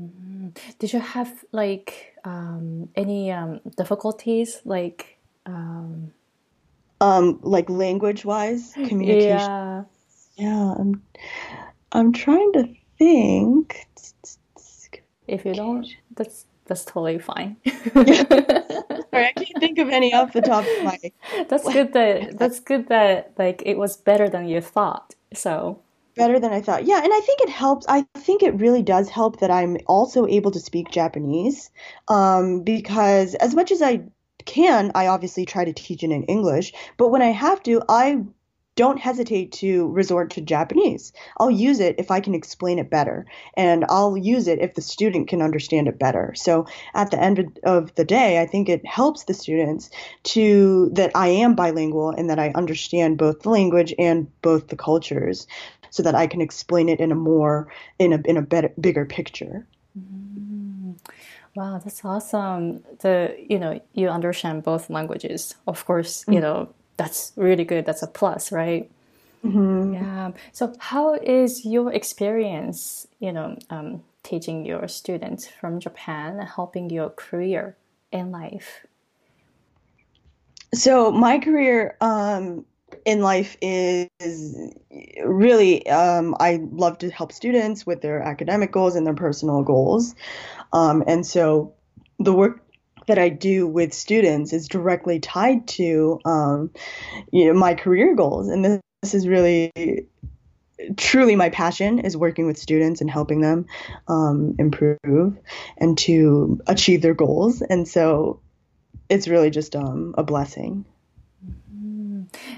[0.00, 0.48] Mm-hmm.
[0.78, 6.12] Did you have like um, any um, difficulties like um,
[7.00, 9.38] um like language wise communication?
[9.38, 9.84] Yeah,
[10.36, 10.74] yeah.
[10.78, 11.02] I'm
[11.92, 13.86] I'm trying to think.
[15.26, 17.56] If you don't, that's that's totally fine.
[17.94, 20.98] Sorry, I can't think of any off the top of my.
[21.48, 25.14] That's good that that's good that like it was better than you thought.
[25.34, 25.80] So
[26.18, 26.84] better than I thought.
[26.84, 27.86] Yeah, and I think it helps.
[27.88, 31.70] I think it really does help that I'm also able to speak Japanese
[32.08, 34.02] um, because as much as I
[34.44, 38.24] can, I obviously try to teach it in English, but when I have to, I
[38.78, 41.12] don't hesitate to resort to Japanese.
[41.38, 44.82] I'll use it if I can explain it better, and I'll use it if the
[44.82, 46.32] student can understand it better.
[46.36, 49.90] So at the end of the day, I think it helps the students
[50.34, 54.76] to that I am bilingual and that I understand both the language and both the
[54.76, 55.48] cultures,
[55.90, 59.04] so that I can explain it in a more in a in a better bigger
[59.04, 59.66] picture.
[59.98, 60.92] Mm-hmm.
[61.54, 62.84] Wow, that's awesome.
[63.00, 65.54] The you know you understand both languages.
[65.66, 66.42] Of course, you mm-hmm.
[66.42, 67.86] know that's really good.
[67.86, 68.90] That's a plus, right?
[69.44, 69.94] Mm-hmm.
[69.94, 70.32] Yeah.
[70.52, 77.10] So, how is your experience, you know, um, teaching your students from Japan, helping your
[77.10, 77.76] career
[78.10, 78.86] in life?
[80.74, 82.66] So, my career um,
[83.04, 84.08] in life is,
[85.24, 90.14] really, um, I love to help students with their academic goals and their personal goals.
[90.72, 91.74] Um, and so,
[92.18, 92.64] the work
[93.06, 96.70] that I do with students is directly tied to um,
[97.32, 99.72] you know my career goals, and this, this is really
[100.96, 103.66] truly my passion is working with students and helping them
[104.06, 105.36] um, improve
[105.76, 107.62] and to achieve their goals.
[107.62, 108.40] And so
[109.08, 110.84] it's really just um, a blessing.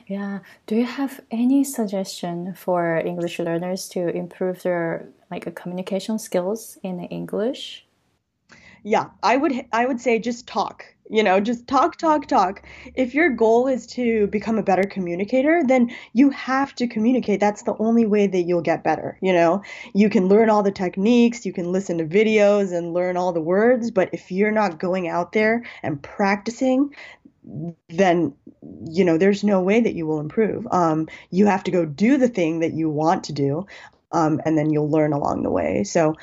[0.07, 0.41] Yeah.
[0.67, 7.01] Do you have any suggestion for English learners to improve their like communication skills in
[7.05, 7.87] English?
[8.83, 10.85] yeah, I would I would say just talk.
[11.13, 12.63] You know, just talk, talk, talk.
[12.95, 17.41] If your goal is to become a better communicator, then you have to communicate.
[17.41, 19.19] That's the only way that you'll get better.
[19.21, 23.17] You know, you can learn all the techniques, you can listen to videos and learn
[23.17, 26.95] all the words, but if you're not going out there and practicing,
[27.89, 28.35] then
[28.87, 30.67] you know there's no way that you will improve.
[30.71, 33.67] Um, you have to go do the thing that you want to do,
[34.13, 35.85] um, and then you'll learn along the way.
[35.85, 36.17] So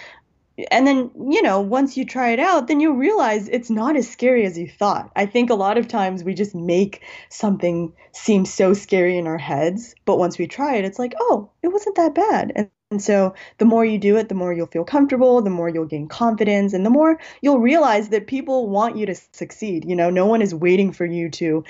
[0.72, 4.10] and then you know once you try it out then you'll realize it's not as
[4.10, 8.46] scary as you thought i think a lot of times we just make something seem
[8.46, 11.96] so scary in our heads but once we try it it's like oh it wasn't
[11.96, 15.42] that bad and, and so the more you do it the more you'll feel comfortable
[15.42, 19.16] the more you'll gain confidence and the more you'll realize that people want you to
[19.32, 21.64] succeed you know no one is waiting for you to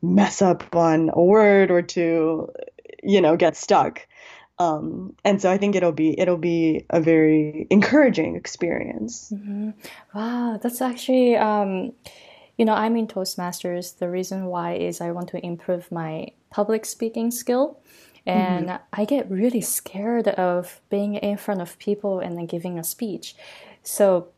[0.00, 2.50] mess up on a word or to
[3.02, 4.06] you know get stuck
[4.58, 9.32] um, and so I think it'll be it'll be a very encouraging experience.
[9.34, 9.70] Mm-hmm.
[10.14, 11.92] Wow, that's actually um,
[12.56, 13.98] you know I'm in Toastmasters.
[13.98, 17.80] The reason why is I want to improve my public speaking skill,
[18.26, 18.82] and mm-hmm.
[18.92, 23.34] I get really scared of being in front of people and then giving a speech.
[23.82, 24.28] So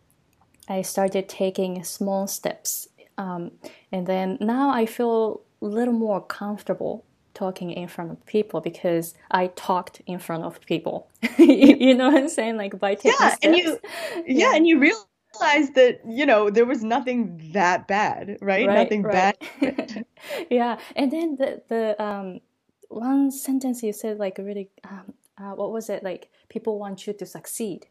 [0.69, 3.53] I started taking small steps, um,
[3.93, 9.15] and then now I feel a little more comfortable talking in front of people because
[9.31, 11.09] I talked in front of people.
[11.39, 12.57] you know what I'm saying?
[12.57, 13.45] Like by taking yeah, steps.
[13.45, 13.79] and you
[14.15, 18.67] yeah, yeah, and you realize that you know there was nothing that bad, right?
[18.67, 19.39] right nothing right.
[19.61, 20.07] bad.
[20.51, 22.41] yeah, and then the the um
[22.89, 26.31] one sentence you said like really um uh, what was it like?
[26.49, 27.87] People want you to succeed.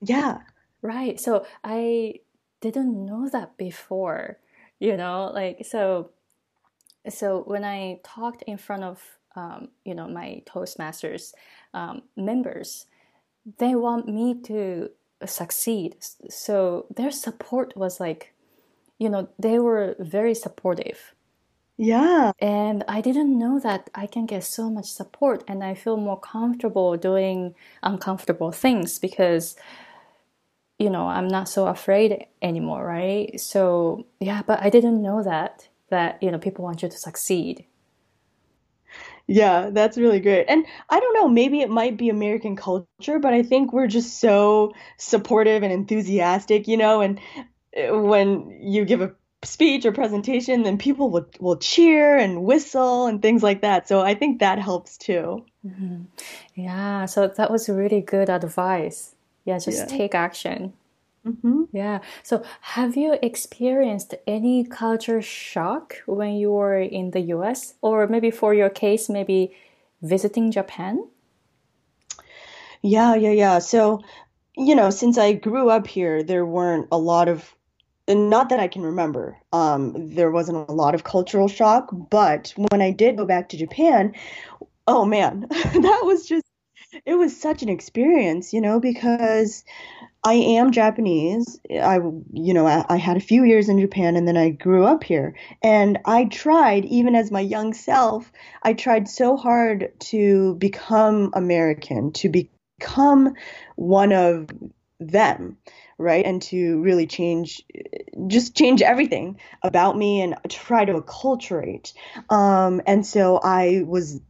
[0.00, 0.38] Yeah.
[0.82, 1.20] Right.
[1.20, 2.20] So I
[2.60, 4.38] didn't know that before.
[4.78, 6.10] You know, like so
[7.08, 9.02] so when I talked in front of
[9.34, 11.32] um, you know my Toastmasters
[11.74, 12.86] um, members,
[13.58, 14.90] they want me to
[15.24, 15.96] succeed.
[16.28, 18.34] So their support was like,
[18.98, 21.14] you know, they were very supportive.
[21.78, 22.32] Yeah.
[22.38, 26.18] And I didn't know that I can get so much support and I feel more
[26.18, 29.56] comfortable doing uncomfortable things because
[30.78, 33.40] you know, I'm not so afraid anymore, right?
[33.40, 37.64] So, yeah, but I didn't know that that you know people want you to succeed
[39.26, 43.32] yeah that's really great and i don't know maybe it might be american culture but
[43.32, 47.18] i think we're just so supportive and enthusiastic you know and
[47.76, 49.12] uh, when you give a
[49.46, 54.00] speech or presentation then people will, will cheer and whistle and things like that so
[54.00, 56.02] i think that helps too mm-hmm.
[56.54, 59.96] yeah so that was really good advice yeah just yeah.
[59.96, 60.72] take action
[61.26, 61.64] Mm-hmm.
[61.72, 62.00] Yeah.
[62.22, 67.74] So, have you experienced any culture shock when you were in the US?
[67.82, 69.52] Or maybe for your case, maybe
[70.02, 71.04] visiting Japan?
[72.82, 73.58] Yeah, yeah, yeah.
[73.58, 74.02] So,
[74.56, 77.55] you know, since I grew up here, there weren't a lot of,
[78.08, 81.88] not that I can remember, um, there wasn't a lot of cultural shock.
[81.92, 84.14] But when I did go back to Japan,
[84.86, 86.44] oh man, that was just
[87.04, 89.64] it was such an experience, you know, because
[90.24, 91.60] I am Japanese.
[91.70, 91.96] I,
[92.32, 95.04] you know, I, I, had a few years in Japan and then I grew up
[95.04, 95.36] here.
[95.62, 102.12] And I tried, even as my young self, I tried so hard to become American,
[102.14, 103.34] to become
[103.76, 104.48] one of
[104.98, 105.58] them,
[105.98, 106.24] right?
[106.24, 107.62] And to really change,
[108.26, 111.92] just change everything about me and try to acculturate.
[112.28, 114.20] Um, and so I was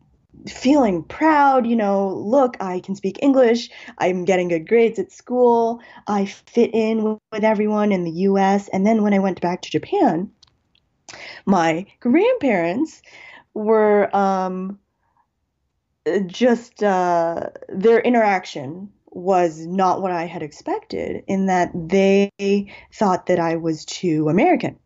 [0.48, 5.80] feeling proud, you know, look, I can speak English, I'm getting good grades at school,
[6.06, 8.68] I fit in with, everyone in the US.
[8.68, 10.30] And then when I went back to Japan,
[11.44, 13.02] my grandparents
[13.54, 14.78] were um,
[16.26, 22.30] just, uh, their interaction was not what I had expected, in that they
[22.92, 24.78] thought that I was too American.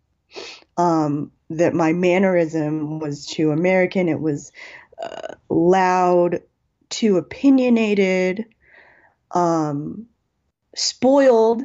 [0.77, 4.09] Um, that my mannerism was too American.
[4.09, 4.53] It was
[5.03, 6.43] uh, loud,
[6.91, 8.47] too opinionated,
[9.33, 10.07] um,
[10.77, 11.63] spoiled,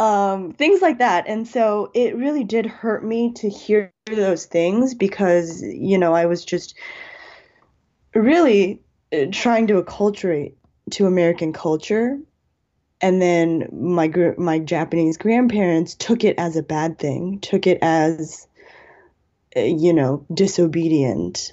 [0.00, 1.28] um, things like that.
[1.28, 6.26] And so it really did hurt me to hear those things because, you know, I
[6.26, 6.74] was just
[8.16, 8.82] really
[9.12, 10.54] uh, trying to acculturate
[10.94, 12.18] to American culture.
[13.00, 18.46] And then my my Japanese grandparents took it as a bad thing, took it as,
[19.56, 21.52] uh, you know, disobedient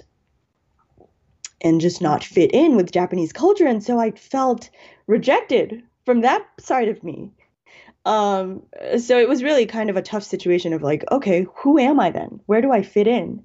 [1.60, 3.66] and just not fit in with Japanese culture.
[3.66, 4.70] And so I felt
[5.06, 7.30] rejected from that side of me.
[8.04, 8.62] Um,
[8.98, 12.10] so it was really kind of a tough situation of like, okay, who am I
[12.10, 12.40] then?
[12.46, 13.42] Where do I fit in?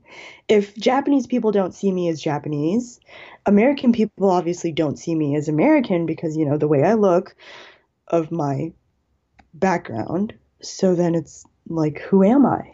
[0.48, 3.00] If Japanese people don't see me as Japanese,
[3.46, 7.36] American people obviously don't see me as American because, you know, the way I look
[8.08, 8.72] of my
[9.54, 10.34] background.
[10.62, 12.72] So then it's like, who am I?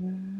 [0.00, 0.38] Mm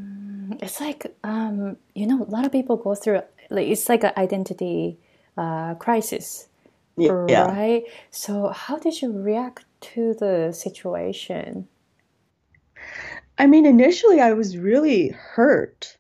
[0.61, 4.13] it's like um, you know a lot of people go through like it's like an
[4.17, 4.99] identity
[5.37, 6.49] uh, crisis
[6.97, 7.45] yeah.
[7.45, 11.67] right so how did you react to the situation
[13.39, 15.97] i mean initially i was really hurt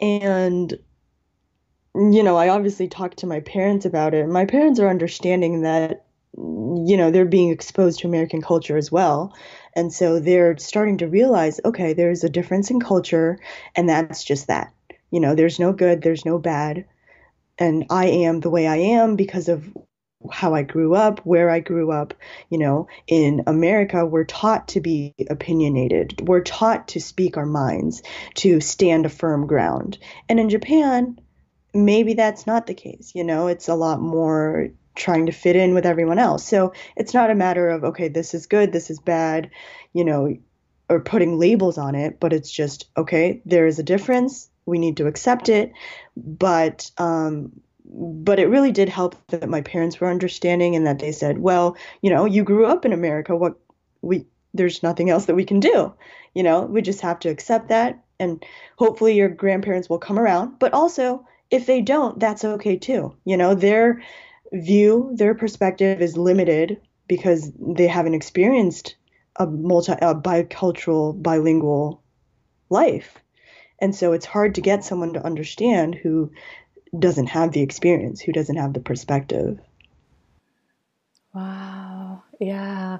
[0.00, 0.78] and
[1.94, 6.06] you know i obviously talked to my parents about it my parents are understanding that
[6.36, 9.34] you know they're being exposed to american culture as well
[9.74, 13.38] and so they're starting to realize, okay, there's a difference in culture,
[13.76, 14.72] and that's just that.
[15.10, 16.84] You know, there's no good, there's no bad.
[17.58, 19.68] And I am the way I am because of
[20.30, 22.14] how I grew up, where I grew up.
[22.48, 28.02] You know, in America, we're taught to be opinionated, we're taught to speak our minds,
[28.36, 29.98] to stand a firm ground.
[30.28, 31.18] And in Japan,
[31.72, 33.12] maybe that's not the case.
[33.14, 36.46] You know, it's a lot more trying to fit in with everyone else.
[36.46, 39.50] So it's not a matter of, okay, this is good, this is bad,
[39.92, 40.36] you know,
[40.88, 44.50] or putting labels on it, but it's just, okay, there is a difference.
[44.66, 45.72] We need to accept it.
[46.16, 47.60] But, um,
[47.92, 51.76] but it really did help that my parents were understanding and that they said, well,
[52.02, 53.36] you know, you grew up in America.
[53.36, 53.56] What
[54.00, 55.92] we, there's nothing else that we can do.
[56.34, 58.02] You know, we just have to accept that.
[58.18, 58.44] And
[58.76, 60.58] hopefully your grandparents will come around.
[60.58, 63.16] But also, if they don't, that's okay too.
[63.24, 64.02] You know, they're,
[64.52, 68.96] view, their perspective is limited because they haven't experienced
[69.36, 72.02] a multi a bicultural bilingual
[72.68, 73.18] life.
[73.80, 76.30] And so it's hard to get someone to understand who
[76.98, 79.58] doesn't have the experience, who doesn't have the perspective.
[81.32, 82.22] Wow.
[82.40, 82.98] Yeah.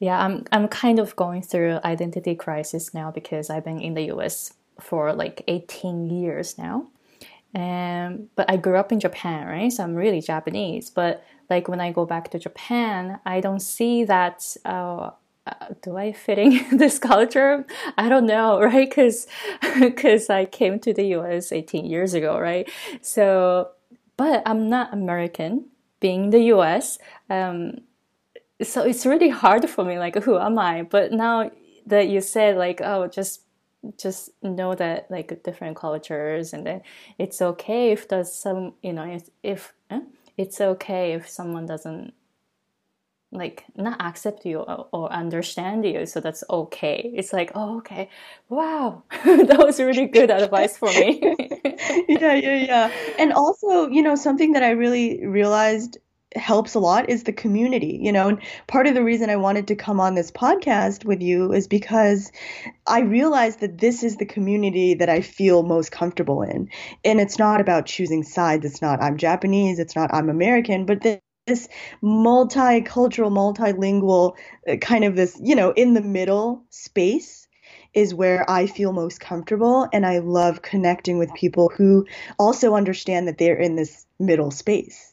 [0.00, 4.12] Yeah, I'm I'm kind of going through identity crisis now because I've been in the
[4.14, 6.86] US for like 18 years now.
[7.54, 9.72] And but I grew up in Japan, right?
[9.72, 10.90] So I'm really Japanese.
[10.90, 14.56] But like when I go back to Japan, I don't see that.
[14.64, 15.10] Uh,
[15.48, 17.66] uh, do I fit in this culture?
[17.96, 18.88] I don't know, right?
[18.88, 19.26] Because
[19.80, 21.52] because I came to the U.S.
[21.52, 22.68] 18 years ago, right?
[23.00, 23.70] So,
[24.16, 25.66] but I'm not American,
[26.00, 26.98] being the U.S.
[27.30, 27.78] Um,
[28.62, 29.98] so it's really hard for me.
[29.98, 30.82] Like, who am I?
[30.82, 31.50] But now
[31.86, 33.42] that you said, like, oh, just
[33.96, 36.82] just know that like different cultures and then
[37.16, 40.00] it's okay if there's some you know if, if eh?
[40.36, 42.12] it's okay if someone doesn't
[43.30, 48.08] like not accept you or, or, understand you so that's okay it's like oh okay
[48.48, 51.20] wow that was really good advice for me
[52.08, 55.98] yeah yeah yeah and also you know something that i really realized
[56.36, 58.28] helps a lot is the community, you know.
[58.28, 61.66] And part of the reason I wanted to come on this podcast with you is
[61.66, 62.30] because
[62.86, 66.68] I realized that this is the community that I feel most comfortable in.
[67.04, 68.66] And it's not about choosing sides.
[68.66, 71.02] It's not I'm Japanese, it's not I'm American, but
[71.48, 71.68] this
[72.02, 74.36] multicultural, multilingual
[74.68, 77.48] uh, kind of this, you know, in the middle space
[77.94, 79.88] is where I feel most comfortable.
[79.92, 82.06] And I love connecting with people who
[82.38, 85.12] also understand that they're in this middle space.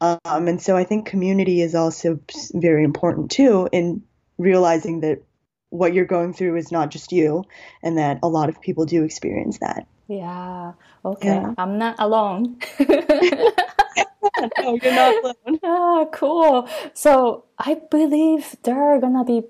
[0.00, 2.18] Um, and so I think community is also
[2.52, 4.02] very important too in
[4.36, 5.22] realizing that
[5.70, 7.44] what you're going through is not just you
[7.82, 9.86] and that a lot of people do experience that.
[10.08, 10.72] Yeah.
[11.04, 11.28] Okay.
[11.28, 11.54] Yeah.
[11.56, 12.58] I'm not alone.
[14.58, 15.58] no, you're not alone.
[15.64, 16.68] Ah, cool.
[16.94, 19.42] So I believe there are gonna be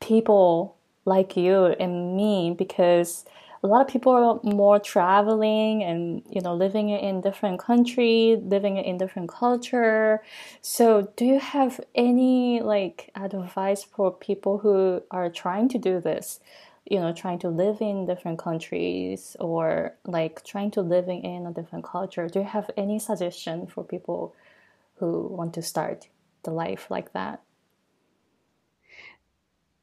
[0.00, 3.24] people like you and me because
[3.62, 8.76] a lot of people are more traveling and you know living in different country living
[8.76, 10.22] in different culture
[10.60, 16.40] so do you have any like advice for people who are trying to do this
[16.84, 21.52] you know trying to live in different countries or like trying to living in a
[21.52, 22.28] different culture.
[22.28, 24.34] Do you have any suggestion for people
[24.96, 26.08] who want to start
[26.42, 27.42] the life like that?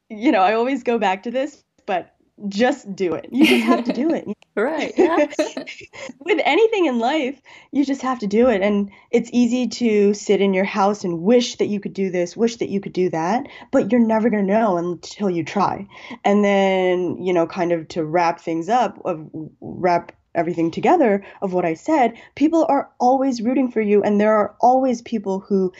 [0.10, 2.16] You know i always go back to this but
[2.47, 3.27] just do it.
[3.31, 4.27] You just have to do it.
[4.53, 4.93] Right
[6.19, 8.61] with anything in life you just have to do it.
[8.61, 12.35] And it's easy to sit in your house and wish that you could do this
[12.35, 15.87] wish that you could do that but you're never going to know until you try.
[16.25, 19.25] And then you know kind of to wrap things up of
[19.61, 24.35] wrap everything together of what I said, people are always rooting for you, and there
[24.35, 25.73] are always people who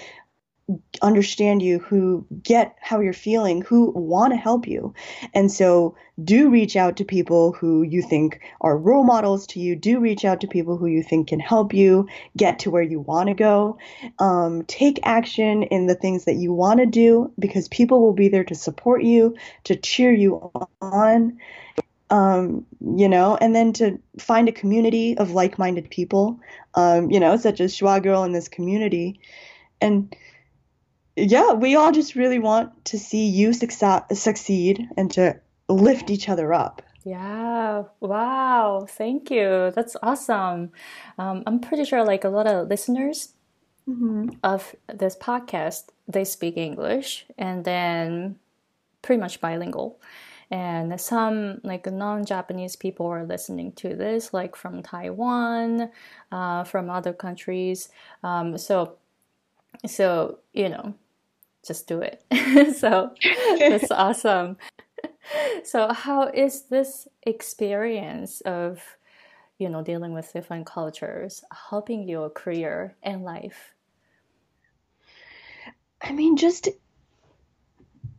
[1.02, 4.94] understand you, who get how you're feeling, who want to help you.
[5.34, 9.76] And so do reach out to people who you think are role models to you.
[9.76, 12.08] Do reach out to people who you think can help you
[12.38, 13.78] get to where you want to go.
[14.20, 18.30] Um, take action in the things that you want to do because people will be
[18.30, 20.52] there to support you, to cheer you
[20.82, 21.40] on.
[22.10, 26.42] Um, you know, and then to find a community of like-minded people,
[26.76, 29.22] um, you know, such as Schwa Girl in this community,
[29.80, 30.14] and
[31.16, 36.54] yeah, we all just really want to see you succeed and to lift each other
[36.54, 36.82] up.
[37.04, 39.72] Yeah, wow, thank you.
[39.76, 40.72] That's awesome.
[41.18, 43.34] Um, I'm pretty sure like a lot of listeners
[43.90, 44.30] mm-hmm.
[44.44, 48.38] of this podcast, they speak English and then
[49.02, 50.00] pretty much bilingual.
[50.52, 55.90] And some like non-Japanese people are listening to this, like from Taiwan,
[56.32, 57.88] uh, from other countries.
[58.22, 58.98] Um, so,
[59.86, 60.94] so you know,
[61.66, 62.24] just do it.
[62.78, 63.12] so
[63.60, 64.58] that's awesome.
[65.64, 68.82] So how is this experience of
[69.58, 73.74] you know dealing with different cultures helping your career and life?
[76.02, 76.70] I mean, just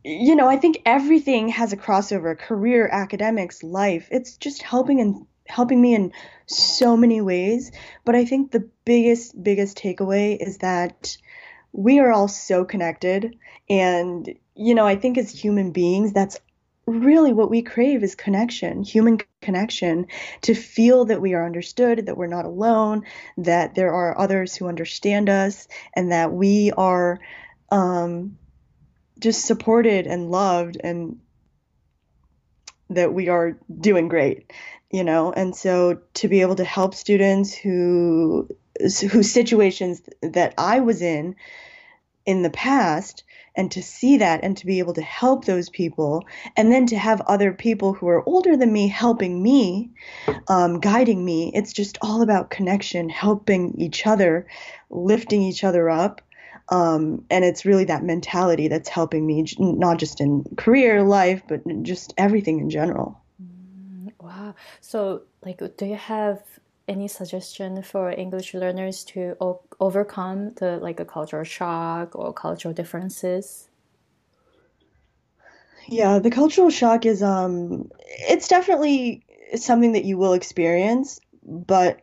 [0.05, 4.07] you know, I think everything has a crossover: career, academics, life.
[4.11, 6.11] It's just helping and helping me in
[6.45, 7.71] so many ways.
[8.05, 11.17] But I think the biggest, biggest takeaway is that
[11.73, 13.37] we are all so connected.
[13.69, 16.39] And, you know, I think as human beings, that's
[16.85, 20.07] really what we crave is connection, human connection,
[20.41, 23.03] to feel that we are understood, that we're not alone,
[23.37, 27.19] that there are others who understand us, and that we are
[27.71, 28.37] um,
[29.19, 31.19] just supported and loved, and
[32.89, 34.51] that we are doing great,
[34.91, 35.31] you know.
[35.31, 38.49] And so to be able to help students who
[38.79, 41.35] whose situations that I was in
[42.25, 43.23] in the past
[43.55, 46.25] and to see that and to be able to help those people
[46.57, 49.91] and then to have other people who are older than me helping me
[50.47, 51.51] um, guiding me.
[51.53, 54.47] It's just all about connection helping each other
[54.89, 56.21] lifting each other up.
[56.69, 61.61] Um, and it's really that mentality that's helping me not just in career life but
[61.83, 63.21] just everything in general.
[63.41, 64.55] Mm, wow.
[64.79, 66.41] So like do you have
[66.87, 72.73] any suggestion for English learners to o- overcome the like a cultural shock or cultural
[72.73, 73.69] differences?
[75.87, 79.25] Yeah, the cultural shock is um it's definitely
[79.55, 82.01] something that you will experience, but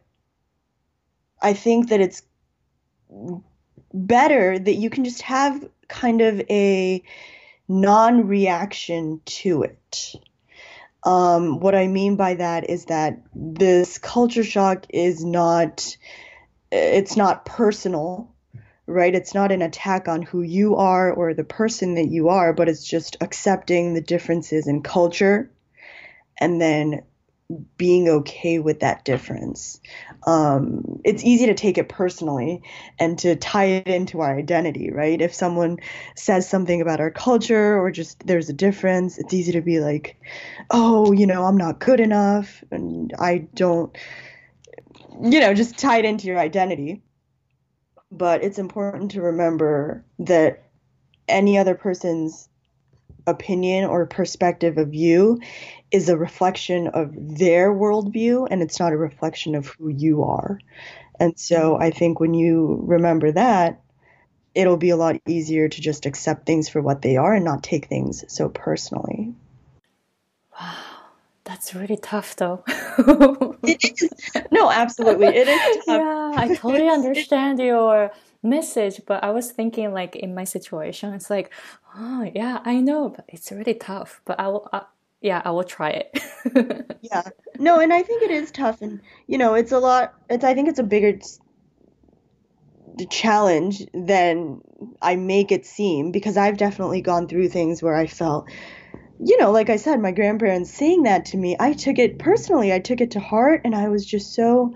[1.43, 2.23] I think that it's
[3.93, 7.03] better that you can just have kind of a
[7.69, 10.15] non-reaction to it.
[11.05, 15.97] Um, what I mean by that is that this culture shock is not
[16.71, 18.33] it's not personal,
[18.87, 19.15] right?
[19.15, 22.69] It's not an attack on who you are or the person that you are, but
[22.69, 25.51] it's just accepting the differences in culture
[26.41, 27.03] and then
[27.77, 29.81] being okay with that difference.
[30.27, 32.63] Um, it's easy to take it personally
[32.99, 35.21] and to tie it into our identity, right?
[35.21, 35.79] If someone
[36.15, 40.17] says something about our culture or just there's a difference, it's easy to be like,
[40.71, 43.97] oh, you know, I'm not good enough and I don't,
[45.21, 47.03] you know, just tie it into your identity.
[48.13, 50.65] But it's important to remember that
[51.29, 52.49] any other person's
[53.27, 55.41] opinion or perspective of you
[55.91, 60.59] is a reflection of their worldview and it's not a reflection of who you are.
[61.19, 63.81] And so I think when you remember that,
[64.55, 67.63] it'll be a lot easier to just accept things for what they are and not
[67.63, 69.35] take things so personally.
[70.59, 70.77] Wow,
[71.45, 72.65] that's really tough though.
[73.63, 74.11] it is.
[74.51, 75.29] No, absolutely.
[75.29, 75.87] It is tough.
[75.87, 78.11] Yeah, I totally understand your
[78.43, 81.53] message, but I was thinking like in my situation, it's like,
[81.97, 84.21] oh yeah, I know, but it's really tough.
[84.25, 84.81] But I will, uh,
[85.21, 86.97] yeah, I will try it.
[87.03, 87.23] yeah,
[87.59, 90.15] no, and I think it is tough, and you know, it's a lot.
[90.29, 91.19] It's I think it's a bigger
[93.11, 94.61] challenge than
[95.01, 98.49] I make it seem because I've definitely gone through things where I felt,
[99.19, 102.73] you know, like I said, my grandparents saying that to me, I took it personally.
[102.73, 104.75] I took it to heart, and I was just so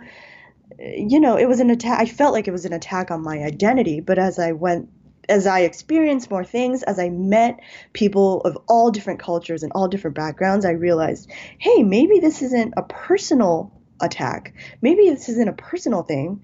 [0.78, 2.01] eh, you know, it was an attack.
[2.01, 4.01] I felt like it was an attack on my identity.
[4.01, 4.90] But as I went,
[5.29, 7.61] as I experienced more things, as I met
[7.93, 12.75] people of all different cultures and all different backgrounds, I realized, hey, maybe this isn't
[12.77, 14.55] a personal attack.
[14.83, 16.43] Maybe this isn't a personal thing,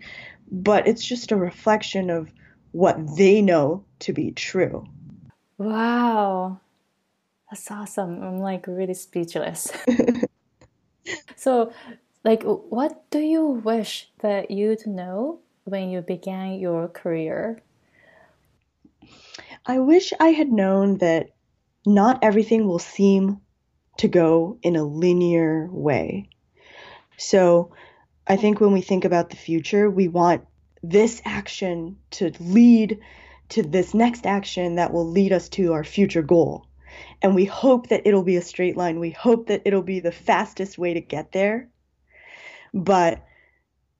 [0.50, 2.30] but it's just a reflection of
[2.72, 4.86] what they know to be true.
[5.58, 6.60] Wow.
[7.50, 8.22] That's awesome.
[8.22, 9.72] I'm like really speechless.
[11.36, 11.72] so,
[12.24, 17.62] like, what do you wish that you'd know when you began your career?
[19.66, 21.30] I wish I had known that
[21.86, 23.40] not everything will seem
[23.98, 26.30] to go in a linear way.
[27.18, 27.72] So,
[28.26, 30.44] I think when we think about the future, we want
[30.82, 33.00] this action to lead
[33.50, 36.66] to this next action that will lead us to our future goal.
[37.20, 39.00] And we hope that it'll be a straight line.
[39.00, 41.68] We hope that it'll be the fastest way to get there.
[42.72, 43.24] But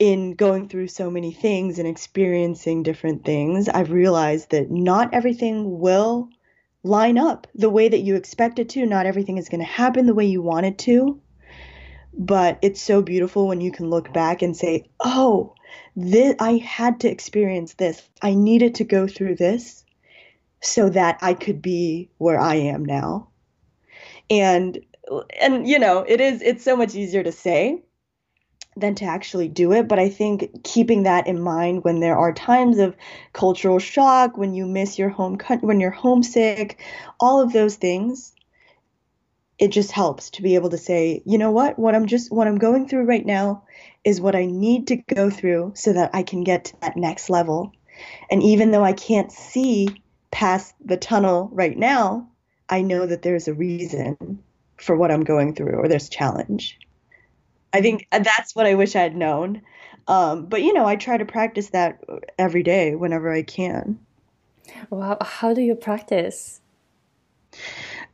[0.01, 5.79] in going through so many things and experiencing different things, I've realized that not everything
[5.79, 6.31] will
[6.83, 8.87] line up the way that you expect it to.
[8.87, 11.21] Not everything is going to happen the way you want it to.
[12.15, 15.55] But it's so beautiful when you can look back and say, oh,
[15.95, 18.03] this, I had to experience this.
[18.23, 19.85] I needed to go through this
[20.63, 23.29] so that I could be where I am now.
[24.31, 24.81] And
[25.41, 27.83] and you know, it is it's so much easier to say
[28.81, 29.89] than to actually do it.
[29.89, 32.97] But I think keeping that in mind when there are times of
[33.33, 36.81] cultural shock, when you miss your home, when you're homesick,
[37.19, 38.33] all of those things,
[39.59, 42.49] it just helps to be able to say, you know what, what I'm just, what
[42.49, 43.65] I'm going through right now
[44.05, 47.29] is what I need to go through so that I can get to that next
[47.29, 47.73] level.
[48.31, 52.29] And even though I can't see past the tunnel right now,
[52.69, 54.43] I know that there's a reason
[54.77, 56.79] for what I'm going through or there's challenge.
[57.73, 59.63] I think that's what I wish I had known.
[60.09, 62.03] Um, but you know, I try to practice that
[62.39, 63.99] every day whenever I can.
[64.89, 66.61] Wow, how do you practice?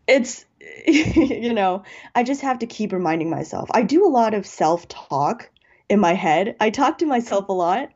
[0.06, 0.44] It's
[0.86, 1.84] you know,
[2.14, 3.68] I just have to keep reminding myself.
[3.72, 5.50] I do a lot of self-talk
[5.88, 6.56] in my head.
[6.60, 7.90] I talk to myself a lot,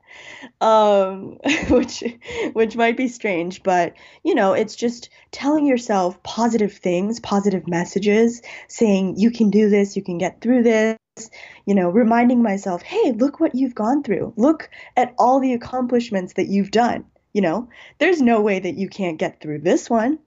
[0.61, 1.39] um,
[1.69, 2.05] which
[2.53, 8.43] which might be strange, but you know, it's just telling yourself positive things, positive messages,
[8.69, 10.97] saying you can do this, you can get through this,
[11.67, 14.33] you know, reminding myself, hey, look what you've gone through.
[14.37, 17.05] Look at all the accomplishments that you've done.
[17.33, 17.69] You know,
[17.99, 20.19] there's no way that you can't get through this one.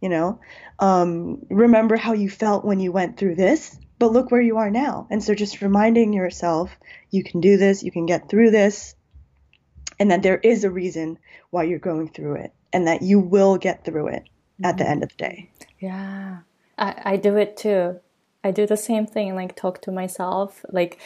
[0.00, 0.40] You know,
[0.78, 4.70] um, remember how you felt when you went through this, but look where you are
[4.70, 5.06] now.
[5.10, 6.70] And so just reminding yourself,
[7.10, 8.94] you can do this, you can get through this,
[9.98, 11.18] and that there is a reason
[11.50, 14.24] why you're going through it, and that you will get through it
[14.62, 14.92] at the mm-hmm.
[14.92, 15.50] end of the day.
[15.80, 16.38] Yeah,
[16.76, 18.00] I, I do it too.
[18.46, 20.98] I do the same thing, like talk to myself, like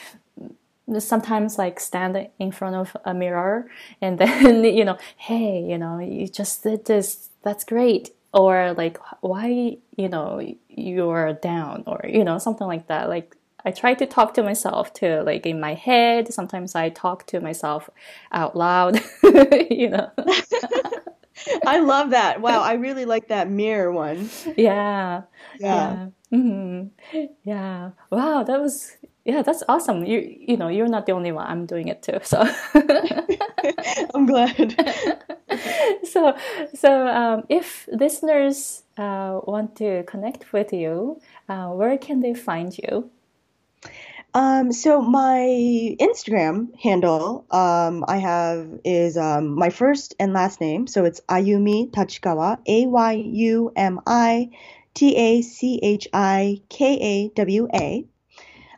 [0.99, 3.71] sometimes like stand in front of a mirror
[4.03, 7.31] and then you know hey you know you just did this.
[7.43, 8.11] That's great.
[8.33, 10.29] Or like why you know
[10.69, 13.09] you're down or you know something like that.
[13.09, 16.33] Like i try to talk to myself too like in my head.
[16.33, 17.89] Sometimes i talk to myself
[18.33, 19.01] out loud
[19.71, 20.11] you know
[21.67, 25.23] i love that wow i really like that mirror one yeah
[25.59, 26.07] yeah yeah.
[26.33, 27.27] Mm-hmm.
[27.45, 27.91] yeah.
[28.11, 30.05] Wow, that was yeah, that's awesome.
[30.05, 31.47] You you know, you're not the only one.
[31.47, 32.19] I'm doing it too.
[32.23, 32.41] So
[34.15, 34.75] I'm glad.
[36.05, 36.37] so
[36.75, 42.77] so um, if listeners uh, want to connect with you, uh, where can they find
[42.79, 43.11] you?
[44.33, 50.87] Um, so my Instagram handle um, I have is um, my first and last name.
[50.87, 54.51] So it's Ayumi Tachikawa, A Y U M I
[54.95, 58.07] T A C H I K A W A.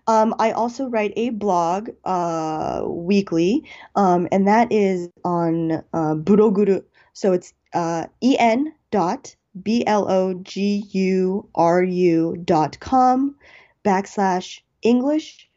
[0.07, 6.82] Um, I also write a blog uh, weekly, um, and that is on uh, Buroguru.
[7.12, 13.36] So it's uh, en dot B L O G U R U dot com
[13.84, 15.49] backslash English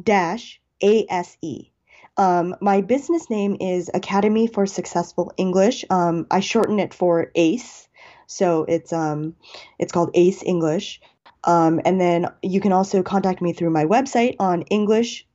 [0.00, 1.70] dash ASE.
[2.16, 5.84] Um, my business name is Academy for Successful English.
[5.88, 7.88] Um, I shorten it for ACE,
[8.26, 9.34] so it's um,
[9.78, 11.00] it's called ACE English.
[11.44, 15.26] Um, and then you can also contact me through my website on English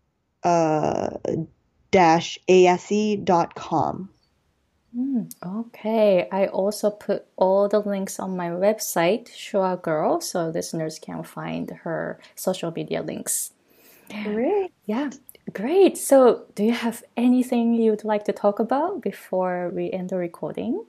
[0.43, 1.09] uh,
[1.91, 4.09] dash ase.com.
[4.97, 10.97] Mm, okay, I also put all the links on my website, Schwa Girl, so listeners
[10.99, 13.51] can find her social media links.
[14.23, 14.71] Great.
[14.85, 15.11] Yeah,
[15.53, 15.97] great.
[15.97, 20.85] So, do you have anything you'd like to talk about before we end the recording?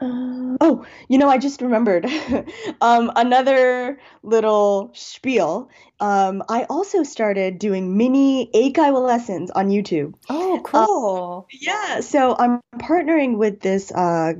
[0.00, 2.06] Uh, oh, you know, I just remembered
[2.80, 5.68] um, another little spiel.
[6.00, 10.14] Um, I also started doing mini Eikaiwa lessons on YouTube.
[10.30, 11.46] Oh, Uh, cool.
[11.52, 14.32] yeah, so I'm partnering with this uh,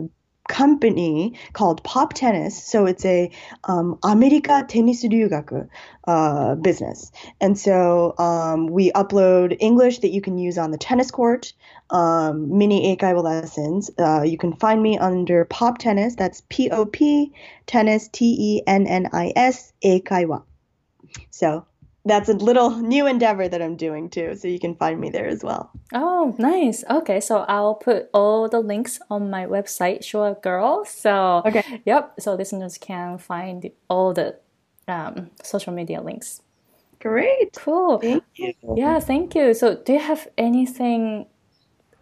[0.48, 2.62] company called Pop Tennis.
[2.64, 3.30] So it's a
[3.64, 5.68] um, America Tennis Ryugaku
[6.08, 7.12] uh, business.
[7.40, 11.52] And so um, we upload English that you can use on the tennis court,
[11.90, 13.90] um, mini Eikaiwa lessons.
[13.98, 16.14] Uh, you can find me under Pop Tennis.
[16.16, 17.32] That's P O P
[17.66, 20.42] Tennis, T E N N I S, Eikaiwa.
[21.30, 21.66] So
[22.04, 24.34] that's a little new endeavor that I'm doing too.
[24.34, 25.70] So you can find me there as well.
[25.92, 26.82] Oh, nice.
[26.88, 30.84] Okay, so I'll put all the links on my website, Schwa Girl.
[30.86, 31.82] So, Okay.
[31.84, 34.36] yep, so listeners can find all the
[34.88, 36.40] um, social media links.
[37.00, 37.52] Great.
[37.56, 37.98] Cool.
[37.98, 38.54] Thank you.
[38.76, 39.52] Yeah, thank you.
[39.54, 41.26] So, do you have anything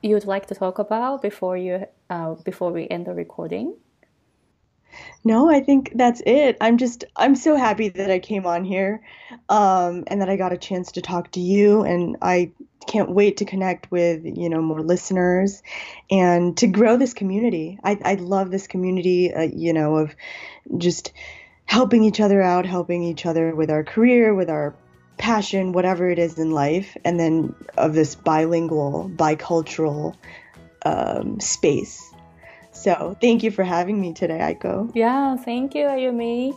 [0.02, 3.74] you'd like to talk about before you uh, before we end the recording?
[5.24, 6.56] No, I think that's it.
[6.60, 9.02] I'm just, I'm so happy that I came on here
[9.48, 11.82] um, and that I got a chance to talk to you.
[11.82, 12.52] And I
[12.86, 15.62] can't wait to connect with, you know, more listeners
[16.10, 17.78] and to grow this community.
[17.84, 20.16] I, I love this community, uh, you know, of
[20.78, 21.12] just
[21.66, 24.74] helping each other out, helping each other with our career, with our
[25.18, 30.14] passion, whatever it is in life, and then of this bilingual, bicultural
[30.84, 32.02] um, space.
[32.72, 34.90] So thank you for having me today, Aiko.
[34.94, 36.54] Yeah, thank you, Ayumi.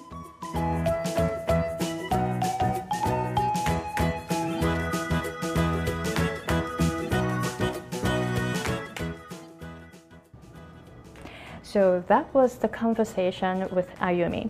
[11.63, 14.49] So that was the conversation with Ayumi.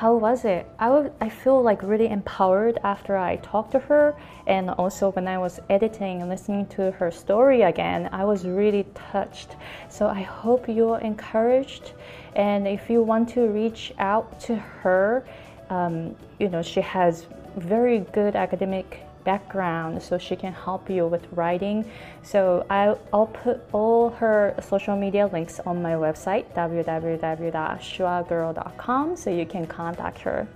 [0.00, 0.66] How was it?
[0.78, 4.14] I I feel like really empowered after I talked to her,
[4.46, 8.86] and also when I was editing and listening to her story again, I was really
[9.12, 9.56] touched.
[9.90, 11.92] So I hope you're encouraged,
[12.34, 15.22] and if you want to reach out to her,
[15.68, 17.26] um, you know she has
[17.58, 21.90] very good academic background so she can help you with writing.
[22.22, 29.66] So I'll, put all her social media links on my website www.schwagirl.com so you can
[29.66, 30.46] contact her.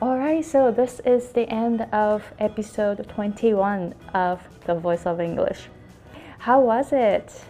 [0.00, 5.68] All right so this is the end of episode 21 of the voice of english.
[6.38, 7.44] How was it?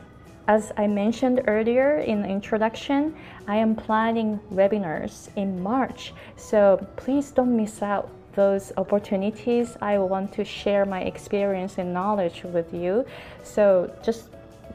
[0.48, 3.14] As I mentioned earlier in the introduction,
[3.46, 9.76] I am planning webinars in March, so please don't miss out those opportunities.
[9.80, 13.04] I want to share my experience and knowledge with you.
[13.42, 14.28] So just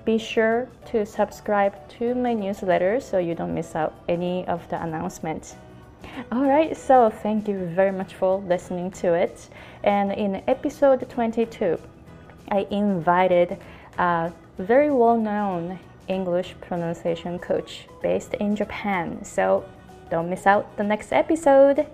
[0.05, 4.81] be sure to subscribe to my newsletter so you don't miss out any of the
[4.81, 5.55] announcements.
[6.31, 9.49] All right, so thank you very much for listening to it.
[9.83, 11.79] And in episode 22,
[12.49, 13.57] I invited
[13.97, 19.23] a very well known English pronunciation coach based in Japan.
[19.23, 19.65] So
[20.09, 21.85] don't miss out the next episode.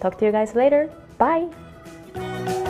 [0.00, 0.90] Talk to you guys later.
[1.18, 2.65] Bye.